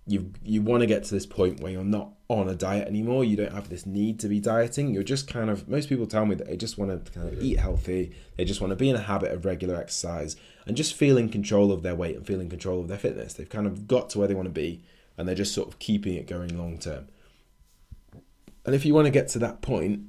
you 0.05 0.33
you 0.43 0.61
want 0.61 0.81
to 0.81 0.87
get 0.87 1.05
to 1.05 1.13
this 1.13 1.25
point 1.25 1.61
where 1.61 1.71
you're 1.71 1.85
not 1.85 2.11
on 2.27 2.49
a 2.49 2.53
diet 2.53 2.85
anymore. 2.85 3.23
You 3.23 3.37
don't 3.37 3.53
have 3.53 3.69
this 3.69 3.85
need 3.85 4.19
to 4.19 4.27
be 4.27 4.41
dieting. 4.41 4.93
You're 4.93 5.03
just 5.03 5.29
kind 5.29 5.49
of 5.49 5.69
most 5.69 5.87
people 5.87 6.05
tell 6.05 6.25
me 6.25 6.35
that 6.35 6.47
they 6.47 6.57
just 6.57 6.77
want 6.77 7.05
to 7.05 7.11
kind 7.13 7.29
of 7.29 7.41
eat 7.41 7.57
healthy. 7.57 8.13
They 8.35 8.43
just 8.43 8.59
want 8.59 8.71
to 8.71 8.75
be 8.75 8.89
in 8.89 8.97
a 8.97 9.01
habit 9.01 9.31
of 9.31 9.45
regular 9.45 9.77
exercise 9.77 10.35
and 10.67 10.75
just 10.75 10.93
feel 10.93 11.17
in 11.17 11.29
control 11.29 11.71
of 11.71 11.81
their 11.81 11.95
weight 11.95 12.17
and 12.17 12.27
feel 12.27 12.41
in 12.41 12.49
control 12.49 12.81
of 12.81 12.89
their 12.89 12.97
fitness. 12.97 13.33
They've 13.35 13.47
kind 13.47 13.67
of 13.67 13.87
got 13.87 14.09
to 14.09 14.19
where 14.19 14.27
they 14.27 14.35
want 14.35 14.47
to 14.47 14.51
be 14.51 14.83
and 15.17 15.29
they're 15.29 15.33
just 15.33 15.53
sort 15.55 15.69
of 15.69 15.79
keeping 15.79 16.15
it 16.15 16.27
going 16.27 16.57
long 16.57 16.77
term. 16.77 17.07
And 18.65 18.75
if 18.75 18.85
you 18.85 18.93
want 18.93 19.05
to 19.05 19.11
get 19.11 19.29
to 19.29 19.39
that 19.39 19.61
point, 19.61 20.01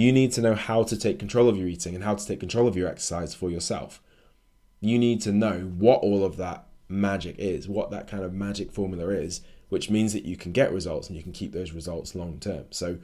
you 0.00 0.12
need 0.12 0.32
to 0.32 0.40
know 0.40 0.54
how 0.54 0.82
to 0.84 0.96
take 0.96 1.18
control 1.18 1.48
of 1.48 1.56
your 1.56 1.68
eating 1.68 1.94
and 1.94 2.04
how 2.04 2.14
to 2.14 2.26
take 2.26 2.40
control 2.40 2.66
of 2.66 2.76
your 2.76 2.88
exercise 2.88 3.34
for 3.34 3.50
yourself. 3.50 4.00
You 4.80 4.98
need 4.98 5.20
to 5.22 5.32
know 5.32 5.72
what 5.76 6.00
all 6.00 6.24
of 6.24 6.36
that 6.38 6.66
magic 6.88 7.36
is, 7.38 7.68
what 7.68 7.90
that 7.90 8.08
kind 8.08 8.24
of 8.24 8.32
magic 8.32 8.72
formula 8.72 9.08
is, 9.08 9.42
which 9.68 9.90
means 9.90 10.12
that 10.12 10.24
you 10.24 10.36
can 10.36 10.52
get 10.52 10.72
results 10.72 11.08
and 11.08 11.16
you 11.16 11.22
can 11.22 11.32
keep 11.32 11.52
those 11.52 11.72
results 11.72 12.14
long 12.14 12.38
term. 12.38 12.64
So, 12.70 12.98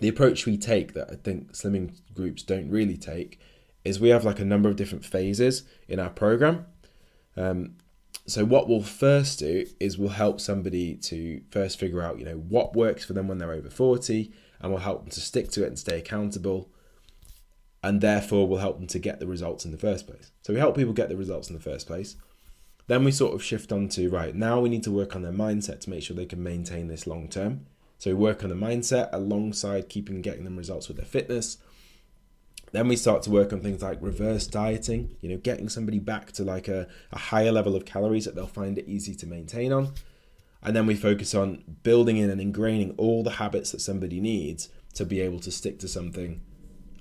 the 0.00 0.08
approach 0.08 0.46
we 0.46 0.56
take 0.56 0.94
that 0.94 1.10
I 1.10 1.16
think 1.16 1.52
slimming 1.52 1.98
groups 2.14 2.42
don't 2.42 2.70
really 2.70 2.96
take 2.96 3.38
is 3.84 4.00
we 4.00 4.08
have 4.10 4.24
like 4.24 4.38
a 4.38 4.44
number 4.44 4.68
of 4.68 4.76
different 4.76 5.04
phases 5.04 5.64
in 5.88 5.98
our 5.98 6.10
program. 6.10 6.66
Um, 7.36 7.76
so 8.26 8.44
what 8.44 8.68
we'll 8.68 8.82
first 8.82 9.40
do 9.40 9.66
is 9.80 9.98
we'll 9.98 10.10
help 10.10 10.40
somebody 10.40 10.94
to 10.94 11.42
first 11.50 11.78
figure 11.78 12.00
out, 12.00 12.18
you 12.18 12.24
know, 12.24 12.36
what 12.36 12.76
works 12.76 13.04
for 13.04 13.12
them 13.12 13.26
when 13.26 13.38
they're 13.38 13.52
over 13.52 13.68
40, 13.68 14.32
and 14.60 14.70
will 14.70 14.78
help 14.78 15.02
them 15.02 15.10
to 15.10 15.20
stick 15.20 15.50
to 15.50 15.64
it 15.64 15.68
and 15.68 15.78
stay 15.78 15.98
accountable 15.98 16.70
and 17.82 18.00
therefore 18.00 18.46
will 18.46 18.58
help 18.58 18.78
them 18.78 18.86
to 18.86 18.98
get 18.98 19.20
the 19.20 19.26
results 19.26 19.64
in 19.64 19.70
the 19.70 19.78
first 19.78 20.06
place. 20.06 20.30
So 20.42 20.52
we 20.52 20.58
help 20.58 20.76
people 20.76 20.92
get 20.92 21.08
the 21.08 21.16
results 21.16 21.48
in 21.48 21.54
the 21.54 21.62
first 21.62 21.86
place. 21.86 22.16
Then 22.86 23.04
we 23.04 23.12
sort 23.12 23.34
of 23.34 23.42
shift 23.42 23.72
on 23.72 23.88
to 23.90 24.10
right 24.10 24.34
now 24.34 24.60
we 24.60 24.68
need 24.68 24.82
to 24.82 24.90
work 24.90 25.14
on 25.14 25.22
their 25.22 25.32
mindset 25.32 25.80
to 25.80 25.90
make 25.90 26.02
sure 26.02 26.16
they 26.16 26.26
can 26.26 26.42
maintain 26.42 26.88
this 26.88 27.06
long 27.06 27.28
term. 27.28 27.66
So 27.98 28.10
we 28.10 28.14
work 28.14 28.42
on 28.42 28.50
the 28.50 28.56
mindset 28.56 29.10
alongside 29.12 29.88
keeping 29.88 30.22
getting 30.22 30.44
them 30.44 30.56
results 30.56 30.88
with 30.88 30.96
their 30.96 31.06
fitness. 31.06 31.58
Then 32.72 32.88
we 32.88 32.96
start 32.96 33.22
to 33.22 33.30
work 33.30 33.52
on 33.52 33.60
things 33.60 33.82
like 33.82 33.98
reverse 34.00 34.46
dieting, 34.46 35.16
you 35.20 35.28
know, 35.28 35.36
getting 35.36 35.68
somebody 35.68 35.98
back 35.98 36.32
to 36.32 36.44
like 36.44 36.68
a, 36.68 36.86
a 37.12 37.18
higher 37.18 37.50
level 37.50 37.74
of 37.74 37.84
calories 37.84 38.24
that 38.26 38.34
they'll 38.34 38.46
find 38.46 38.78
it 38.78 38.88
easy 38.88 39.14
to 39.16 39.26
maintain 39.26 39.72
on. 39.72 39.92
And 40.62 40.76
then 40.76 40.86
we 40.86 40.94
focus 40.94 41.34
on 41.34 41.64
building 41.82 42.16
in 42.16 42.30
and 42.30 42.40
ingraining 42.40 42.94
all 42.98 43.22
the 43.22 43.32
habits 43.32 43.72
that 43.72 43.80
somebody 43.80 44.20
needs 44.20 44.68
to 44.94 45.04
be 45.04 45.20
able 45.20 45.40
to 45.40 45.50
stick 45.50 45.78
to 45.80 45.88
something 45.88 46.42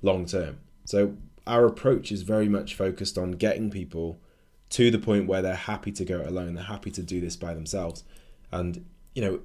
long 0.01 0.25
term. 0.25 0.59
So 0.85 1.17
our 1.45 1.65
approach 1.65 2.11
is 2.11 2.21
very 2.21 2.47
much 2.47 2.75
focused 2.75 3.17
on 3.17 3.31
getting 3.33 3.69
people 3.69 4.21
to 4.69 4.91
the 4.91 4.99
point 4.99 5.27
where 5.27 5.41
they're 5.41 5.55
happy 5.55 5.91
to 5.91 6.05
go 6.05 6.21
alone, 6.21 6.53
they're 6.53 6.63
happy 6.63 6.91
to 6.91 7.03
do 7.03 7.19
this 7.19 7.35
by 7.35 7.53
themselves. 7.53 8.03
And, 8.51 8.85
you 9.15 9.21
know, 9.21 9.39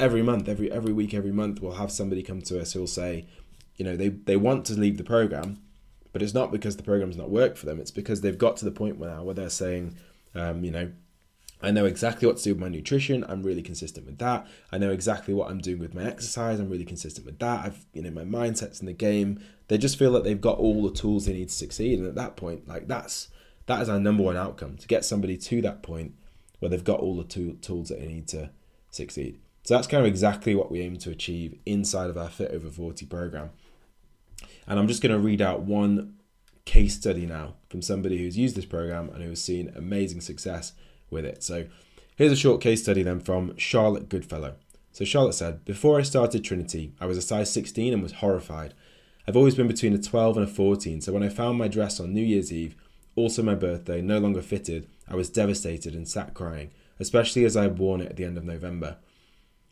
every 0.00 0.22
month, 0.22 0.48
every 0.48 0.72
every 0.72 0.92
week, 0.92 1.14
every 1.14 1.32
month 1.32 1.60
we'll 1.60 1.74
have 1.74 1.92
somebody 1.92 2.22
come 2.22 2.42
to 2.42 2.60
us 2.60 2.72
who'll 2.72 2.86
say, 2.86 3.26
you 3.76 3.84
know, 3.84 3.96
they, 3.96 4.08
they 4.08 4.36
want 4.36 4.64
to 4.66 4.74
leave 4.74 4.96
the 4.96 5.04
program, 5.04 5.58
but 6.12 6.22
it's 6.22 6.34
not 6.34 6.52
because 6.52 6.76
the 6.76 6.82
program's 6.82 7.16
not 7.16 7.30
worked 7.30 7.58
for 7.58 7.66
them. 7.66 7.78
It's 7.78 7.90
because 7.90 8.22
they've 8.22 8.38
got 8.38 8.56
to 8.58 8.64
the 8.64 8.70
point 8.70 8.98
now 8.98 9.22
where 9.22 9.34
they're 9.34 9.50
saying, 9.50 9.96
um, 10.34 10.64
you 10.64 10.70
know, 10.70 10.90
I 11.62 11.70
know 11.70 11.84
exactly 11.84 12.26
what 12.26 12.38
to 12.38 12.44
do 12.44 12.50
with 12.50 12.60
my 12.60 12.68
nutrition. 12.68 13.24
I'm 13.28 13.42
really 13.42 13.62
consistent 13.62 14.06
with 14.06 14.18
that. 14.18 14.46
I 14.72 14.78
know 14.78 14.90
exactly 14.90 15.32
what 15.32 15.50
I'm 15.50 15.58
doing 15.58 15.78
with 15.78 15.94
my 15.94 16.04
exercise. 16.04 16.58
I'm 16.58 16.68
really 16.68 16.84
consistent 16.84 17.24
with 17.24 17.38
that. 17.38 17.64
I've, 17.64 17.86
you 17.92 18.02
know, 18.02 18.10
my 18.10 18.24
mindset's 18.24 18.80
in 18.80 18.86
the 18.86 18.92
game. 18.92 19.40
They 19.68 19.78
just 19.78 19.98
feel 19.98 20.12
that 20.12 20.24
they've 20.24 20.40
got 20.40 20.58
all 20.58 20.82
the 20.82 20.92
tools 20.92 21.26
they 21.26 21.32
need 21.32 21.48
to 21.48 21.54
succeed. 21.54 21.98
And 21.98 22.08
at 22.08 22.16
that 22.16 22.36
point, 22.36 22.66
like 22.66 22.88
that's 22.88 23.28
that 23.66 23.80
is 23.80 23.88
our 23.88 24.00
number 24.00 24.22
one 24.22 24.36
outcome 24.36 24.76
to 24.76 24.88
get 24.88 25.04
somebody 25.04 25.36
to 25.36 25.62
that 25.62 25.82
point 25.82 26.14
where 26.58 26.68
they've 26.68 26.84
got 26.84 27.00
all 27.00 27.16
the 27.16 27.24
tool, 27.24 27.54
tools 27.60 27.88
that 27.88 28.00
they 28.00 28.06
need 28.06 28.28
to 28.28 28.50
succeed. 28.90 29.38
So 29.64 29.74
that's 29.74 29.86
kind 29.86 30.00
of 30.00 30.06
exactly 30.06 30.54
what 30.54 30.70
we 30.70 30.80
aim 30.80 30.96
to 30.98 31.10
achieve 31.10 31.58
inside 31.64 32.10
of 32.10 32.18
our 32.18 32.28
Fit 32.28 32.50
Over 32.50 32.68
40 32.68 33.06
program. 33.06 33.50
And 34.66 34.78
I'm 34.78 34.88
just 34.88 35.02
going 35.02 35.12
to 35.12 35.18
read 35.18 35.40
out 35.40 35.62
one 35.62 36.16
case 36.64 36.96
study 36.96 37.26
now 37.26 37.54
from 37.68 37.82
somebody 37.82 38.18
who's 38.18 38.36
used 38.36 38.56
this 38.56 38.64
program 38.64 39.08
and 39.10 39.22
who 39.22 39.30
has 39.30 39.42
seen 39.42 39.72
amazing 39.76 40.20
success 40.20 40.72
with 41.12 41.24
it. 41.24 41.42
So 41.42 41.66
here's 42.16 42.32
a 42.32 42.36
short 42.36 42.60
case 42.60 42.82
study 42.82 43.02
then 43.02 43.20
from 43.20 43.56
Charlotte 43.56 44.08
Goodfellow. 44.08 44.54
So 44.92 45.04
Charlotte 45.04 45.34
said, 45.34 45.64
Before 45.64 45.98
I 45.98 46.02
started 46.02 46.44
Trinity, 46.44 46.92
I 47.00 47.06
was 47.06 47.16
a 47.16 47.22
size 47.22 47.52
16 47.52 47.92
and 47.92 48.02
was 48.02 48.14
horrified. 48.14 48.74
I've 49.26 49.36
always 49.36 49.54
been 49.54 49.68
between 49.68 49.94
a 49.94 49.98
12 49.98 50.36
and 50.36 50.48
a 50.48 50.50
14, 50.50 51.00
so 51.00 51.12
when 51.12 51.22
I 51.22 51.28
found 51.28 51.56
my 51.56 51.68
dress 51.68 52.00
on 52.00 52.12
New 52.12 52.24
Year's 52.24 52.52
Eve, 52.52 52.74
also 53.14 53.42
my 53.42 53.54
birthday, 53.54 54.02
no 54.02 54.18
longer 54.18 54.42
fitted, 54.42 54.88
I 55.08 55.14
was 55.14 55.30
devastated 55.30 55.94
and 55.94 56.08
sat 56.08 56.34
crying, 56.34 56.72
especially 56.98 57.44
as 57.44 57.56
I 57.56 57.62
had 57.62 57.78
worn 57.78 58.00
it 58.00 58.10
at 58.10 58.16
the 58.16 58.24
end 58.24 58.36
of 58.36 58.44
November. 58.44 58.96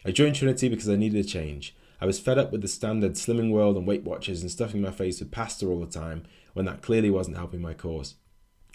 I 0.04 0.12
joined 0.12 0.36
Trinity 0.36 0.68
because 0.68 0.88
I 0.88 0.96
needed 0.96 1.24
a 1.24 1.28
change. 1.28 1.74
I 2.00 2.06
was 2.06 2.20
fed 2.20 2.38
up 2.38 2.52
with 2.52 2.62
the 2.62 2.68
standard 2.68 3.14
Slimming 3.14 3.50
World 3.50 3.76
and 3.76 3.86
Weight 3.86 4.04
Watchers 4.04 4.40
and 4.40 4.50
stuffing 4.50 4.80
my 4.80 4.90
face 4.90 5.20
with 5.20 5.30
pasta 5.30 5.66
all 5.66 5.80
the 5.80 5.86
time 5.86 6.22
when 6.54 6.64
that 6.64 6.80
clearly 6.80 7.10
wasn't 7.10 7.36
helping 7.36 7.60
my 7.60 7.74
cause. 7.74 8.14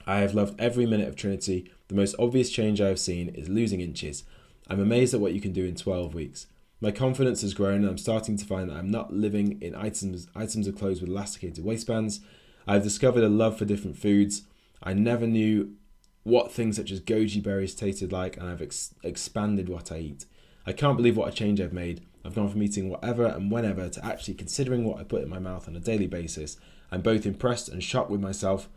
I 0.06 0.20
have 0.20 0.36
loved 0.36 0.60
every 0.60 0.86
minute 0.86 1.08
of 1.08 1.16
Trinity. 1.16 1.72
The 1.88 1.96
most 1.96 2.16
obvious 2.20 2.50
change 2.50 2.82
I 2.82 2.88
have 2.88 3.00
seen 3.00 3.30
is 3.30 3.50
losing 3.50 3.82
inches. 3.82 4.24
I'm 4.68 4.80
amazed 4.80 5.14
at 5.14 5.20
what 5.20 5.34
you 5.34 5.42
can 5.42 5.54
do 5.54 5.66
in 5.66 5.76
12 5.76 6.14
weeks. 6.14 6.48
My 6.82 6.92
confidence 6.92 7.42
has 7.42 7.54
grown 7.54 7.82
and 7.82 7.90
I'm 7.90 7.98
starting 7.98 8.38
to 8.38 8.46
find 8.46 8.70
that 8.70 8.78
I'm 8.78 8.92
not 8.92 9.14
living 9.14 9.62
in 9.62 9.76
items 9.76 10.28
items 10.36 10.68
of 10.68 10.78
clothes 10.78 11.02
with 11.02 11.10
elasticated 11.10 11.64
waistbands. 11.64 12.20
I've 12.68 12.84
discovered 12.84 13.24
a 13.24 13.30
love 13.30 13.58
for 13.58 13.66
different 13.66 13.98
foods. 13.98 14.44
I 14.84 14.94
never 14.94 15.26
knew 15.26 15.76
what 16.24 16.52
things 16.52 16.76
such 16.76 16.92
as 16.92 17.00
goji 17.00 17.42
berries 17.42 17.76
tasted 17.76 18.12
like 18.12 18.38
and 18.38 18.50
I've 18.50 18.62
ex- 18.62 18.94
expanded 19.04 19.70
what 19.70 19.92
I 19.92 20.00
eat. 20.00 20.26
I 20.66 20.74
can't 20.74 20.98
believe 20.98 21.16
what 21.16 21.30
a 21.30 21.36
change 21.36 21.62
I've 21.62 21.74
made. 21.74 22.02
I've 22.26 22.36
gone 22.36 22.50
from 22.50 22.64
eating 22.64 22.90
whatever 22.90 23.26
and 23.26 23.52
whenever 23.52 23.88
to 23.88 24.06
actually 24.06 24.34
considering 24.34 24.84
what 24.84 25.00
I 25.00 25.04
put 25.04 25.22
in 25.22 25.30
my 25.30 25.40
mouth 25.40 25.68
on 25.68 25.76
a 25.76 25.80
daily 25.80 26.08
basis. 26.08 26.58
I'm 26.92 27.02
both 27.02 27.26
impressed 27.26 27.70
and 27.70 27.84
shocked 27.84 28.10
with 28.10 28.22
myself, 28.22 28.68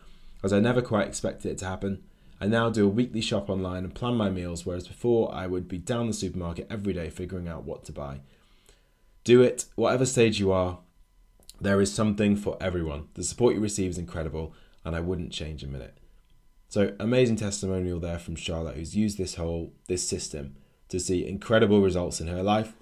as 0.42 0.52
I 0.52 0.60
never 0.60 0.82
quite 0.82 1.08
expected 1.08 1.52
it 1.52 1.58
to 1.58 1.66
happen. 1.66 2.02
I 2.40 2.46
now 2.46 2.70
do 2.70 2.86
a 2.86 2.90
weekly 2.90 3.20
shop 3.20 3.50
online 3.50 3.84
and 3.84 3.94
plan 3.94 4.14
my 4.14 4.30
meals, 4.30 4.64
whereas 4.64 4.86
before 4.86 5.34
I 5.34 5.46
would 5.46 5.66
be 5.66 5.78
down 5.78 6.06
the 6.06 6.12
supermarket 6.12 6.68
every 6.70 6.92
day 6.92 7.10
figuring 7.10 7.48
out 7.48 7.64
what 7.64 7.84
to 7.84 7.92
buy. 7.92 8.20
Do 9.24 9.42
it, 9.42 9.66
whatever 9.74 10.06
stage 10.06 10.38
you 10.38 10.52
are, 10.52 10.78
there 11.60 11.80
is 11.80 11.92
something 11.92 12.36
for 12.36 12.56
everyone. 12.60 13.08
The 13.14 13.24
support 13.24 13.54
you 13.54 13.60
receive 13.60 13.90
is 13.90 13.98
incredible, 13.98 14.54
and 14.84 14.94
I 14.94 15.00
wouldn't 15.00 15.32
change 15.32 15.64
a 15.64 15.66
minute. 15.66 15.98
So 16.68 16.94
amazing 17.00 17.36
testimonial 17.36 17.98
there 17.98 18.18
from 18.18 18.36
Charlotte, 18.36 18.76
who's 18.76 18.96
used 18.96 19.18
this 19.18 19.34
whole 19.34 19.72
this 19.88 20.06
system 20.06 20.56
to 20.90 21.00
see 21.00 21.26
incredible 21.26 21.80
results 21.80 22.20
in 22.20 22.28
her 22.28 22.42
life. 22.42 22.74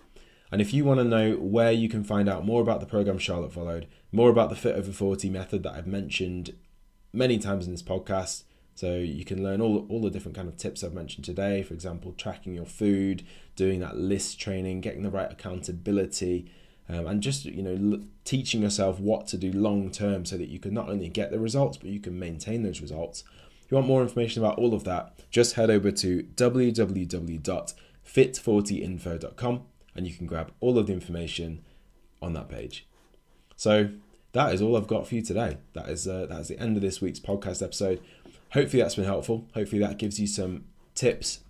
And 0.52 0.60
if 0.60 0.74
you 0.74 0.84
want 0.84 1.00
to 1.00 1.04
know 1.04 1.34
where 1.36 1.72
you 1.72 1.88
can 1.88 2.04
find 2.04 2.28
out 2.28 2.44
more 2.44 2.60
about 2.60 2.80
the 2.80 2.86
program 2.86 3.18
Charlotte 3.18 3.52
followed, 3.52 3.86
more 4.12 4.30
about 4.30 4.50
the 4.50 4.56
Fit 4.56 4.76
Over 4.76 4.92
40 4.92 5.30
method 5.30 5.62
that 5.62 5.74
I've 5.74 5.86
mentioned 5.86 6.54
many 7.16 7.38
times 7.38 7.66
in 7.66 7.72
this 7.72 7.82
podcast, 7.82 8.44
so 8.74 8.96
you 8.96 9.24
can 9.24 9.42
learn 9.42 9.60
all, 9.60 9.86
all 9.88 10.00
the 10.00 10.10
different 10.10 10.36
kind 10.36 10.48
of 10.48 10.56
tips 10.56 10.84
I've 10.84 10.92
mentioned 10.92 11.24
today. 11.24 11.62
For 11.62 11.74
example, 11.74 12.12
tracking 12.12 12.54
your 12.54 12.66
food, 12.66 13.24
doing 13.56 13.80
that 13.80 13.96
list 13.96 14.38
training, 14.38 14.82
getting 14.82 15.02
the 15.02 15.10
right 15.10 15.30
accountability, 15.30 16.50
um, 16.88 17.06
and 17.06 17.22
just 17.22 17.44
you 17.44 17.62
know 17.62 18.02
teaching 18.24 18.62
yourself 18.62 19.00
what 19.00 19.26
to 19.28 19.36
do 19.36 19.50
long 19.52 19.90
term 19.90 20.24
so 20.24 20.36
that 20.36 20.48
you 20.48 20.58
can 20.58 20.74
not 20.74 20.88
only 20.88 21.08
get 21.08 21.30
the 21.30 21.38
results 21.40 21.76
but 21.76 21.88
you 21.88 22.00
can 22.00 22.18
maintain 22.18 22.62
those 22.62 22.80
results. 22.80 23.24
If 23.64 23.72
you 23.72 23.76
want 23.76 23.88
more 23.88 24.02
information 24.02 24.44
about 24.44 24.58
all 24.58 24.74
of 24.74 24.84
that, 24.84 25.18
just 25.30 25.54
head 25.54 25.70
over 25.70 25.90
to 25.90 26.22
www 26.36 27.74
fit40info.com 28.06 29.62
and 29.94 30.06
you 30.06 30.14
can 30.14 30.26
grab 30.26 30.52
all 30.60 30.78
of 30.78 30.86
the 30.86 30.92
information 30.92 31.64
on 32.22 32.32
that 32.34 32.48
page. 32.48 32.86
So 33.56 33.90
that 34.36 34.54
is 34.54 34.62
all 34.62 34.76
I've 34.76 34.86
got 34.86 35.06
for 35.06 35.14
you 35.14 35.22
today. 35.22 35.58
That 35.72 35.88
is 35.88 36.06
uh, 36.06 36.26
that 36.26 36.40
is 36.40 36.48
the 36.48 36.58
end 36.58 36.76
of 36.76 36.82
this 36.82 37.00
week's 37.00 37.20
podcast 37.20 37.62
episode. 37.62 38.00
Hopefully 38.52 38.82
that's 38.82 38.94
been 38.94 39.04
helpful. 39.04 39.46
Hopefully 39.54 39.80
that 39.80 39.98
gives 39.98 40.20
you 40.20 40.26
some 40.26 40.64
tips 40.94 41.40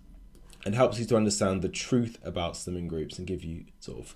and 0.65 0.75
helps 0.75 0.99
you 0.99 1.05
to 1.05 1.15
understand 1.15 1.61
the 1.61 1.69
truth 1.69 2.17
about 2.23 2.53
slimming 2.53 2.87
groups 2.87 3.17
and 3.17 3.27
give 3.27 3.43
you 3.43 3.65
sort 3.79 3.99
of 3.99 4.15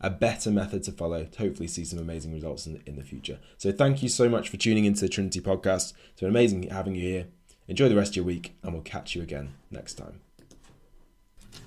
a 0.00 0.10
better 0.10 0.50
method 0.50 0.82
to 0.84 0.92
follow 0.92 1.24
to 1.24 1.38
hopefully 1.38 1.66
see 1.66 1.84
some 1.84 1.98
amazing 1.98 2.32
results 2.32 2.66
in, 2.66 2.80
in 2.86 2.96
the 2.96 3.02
future. 3.02 3.38
So 3.56 3.72
thank 3.72 4.02
you 4.02 4.08
so 4.08 4.28
much 4.28 4.48
for 4.48 4.56
tuning 4.56 4.84
into 4.84 5.00
the 5.00 5.08
Trinity 5.08 5.40
podcast. 5.40 5.92
It's 6.12 6.20
been 6.20 6.28
amazing 6.28 6.62
having 6.64 6.94
you 6.94 7.02
here. 7.02 7.26
Enjoy 7.66 7.88
the 7.88 7.96
rest 7.96 8.12
of 8.12 8.16
your 8.16 8.24
week 8.24 8.56
and 8.62 8.72
we'll 8.72 8.82
catch 8.82 9.14
you 9.14 9.22
again 9.22 9.54
next 9.70 9.94
time. 9.94 10.27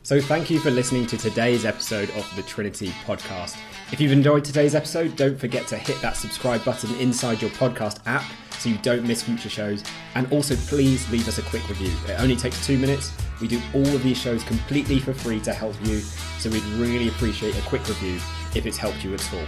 So, 0.03 0.19
thank 0.19 0.49
you 0.49 0.59
for 0.59 0.71
listening 0.71 1.05
to 1.07 1.17
today's 1.17 1.63
episode 1.63 2.09
of 2.11 2.29
the 2.35 2.41
Trinity 2.43 2.89
podcast. 3.05 3.57
If 3.91 4.01
you've 4.01 4.11
enjoyed 4.11 4.43
today's 4.43 4.75
episode, 4.75 5.15
don't 5.15 5.39
forget 5.39 5.67
to 5.67 5.77
hit 5.77 6.01
that 6.01 6.17
subscribe 6.17 6.63
button 6.65 6.93
inside 6.95 7.41
your 7.41 7.51
podcast 7.51 7.99
app 8.05 8.23
so 8.57 8.69
you 8.69 8.77
don't 8.79 9.05
miss 9.05 9.23
future 9.23 9.49
shows. 9.49 9.83
And 10.15 10.31
also, 10.31 10.55
please 10.55 11.09
leave 11.11 11.27
us 11.27 11.37
a 11.37 11.43
quick 11.43 11.67
review. 11.69 11.93
It 12.07 12.19
only 12.19 12.35
takes 12.35 12.65
two 12.65 12.77
minutes. 12.77 13.11
We 13.39 13.47
do 13.47 13.61
all 13.73 13.87
of 13.87 14.03
these 14.03 14.17
shows 14.17 14.43
completely 14.43 14.99
for 14.99 15.13
free 15.13 15.39
to 15.41 15.53
help 15.53 15.75
you, 15.85 15.99
so 16.39 16.49
we'd 16.49 16.63
really 16.79 17.07
appreciate 17.07 17.57
a 17.57 17.61
quick 17.61 17.87
review 17.87 18.15
if 18.55 18.65
it's 18.65 18.77
helped 18.77 19.03
you 19.03 19.13
at 19.13 19.33
all. 19.33 19.45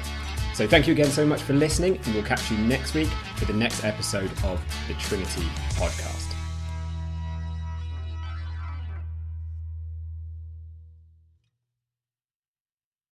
So, 0.53 0.67
thank 0.67 0.87
you 0.87 0.93
again 0.93 1.09
so 1.09 1.25
much 1.25 1.41
for 1.41 1.53
listening, 1.53 1.99
and 2.05 2.13
we'll 2.13 2.23
catch 2.23 2.51
you 2.51 2.57
next 2.57 2.93
week 2.93 3.09
for 3.37 3.45
the 3.45 3.53
next 3.53 3.83
episode 3.83 4.31
of 4.43 4.63
the 4.87 4.93
Trinity 4.95 5.47
podcast. 5.75 6.32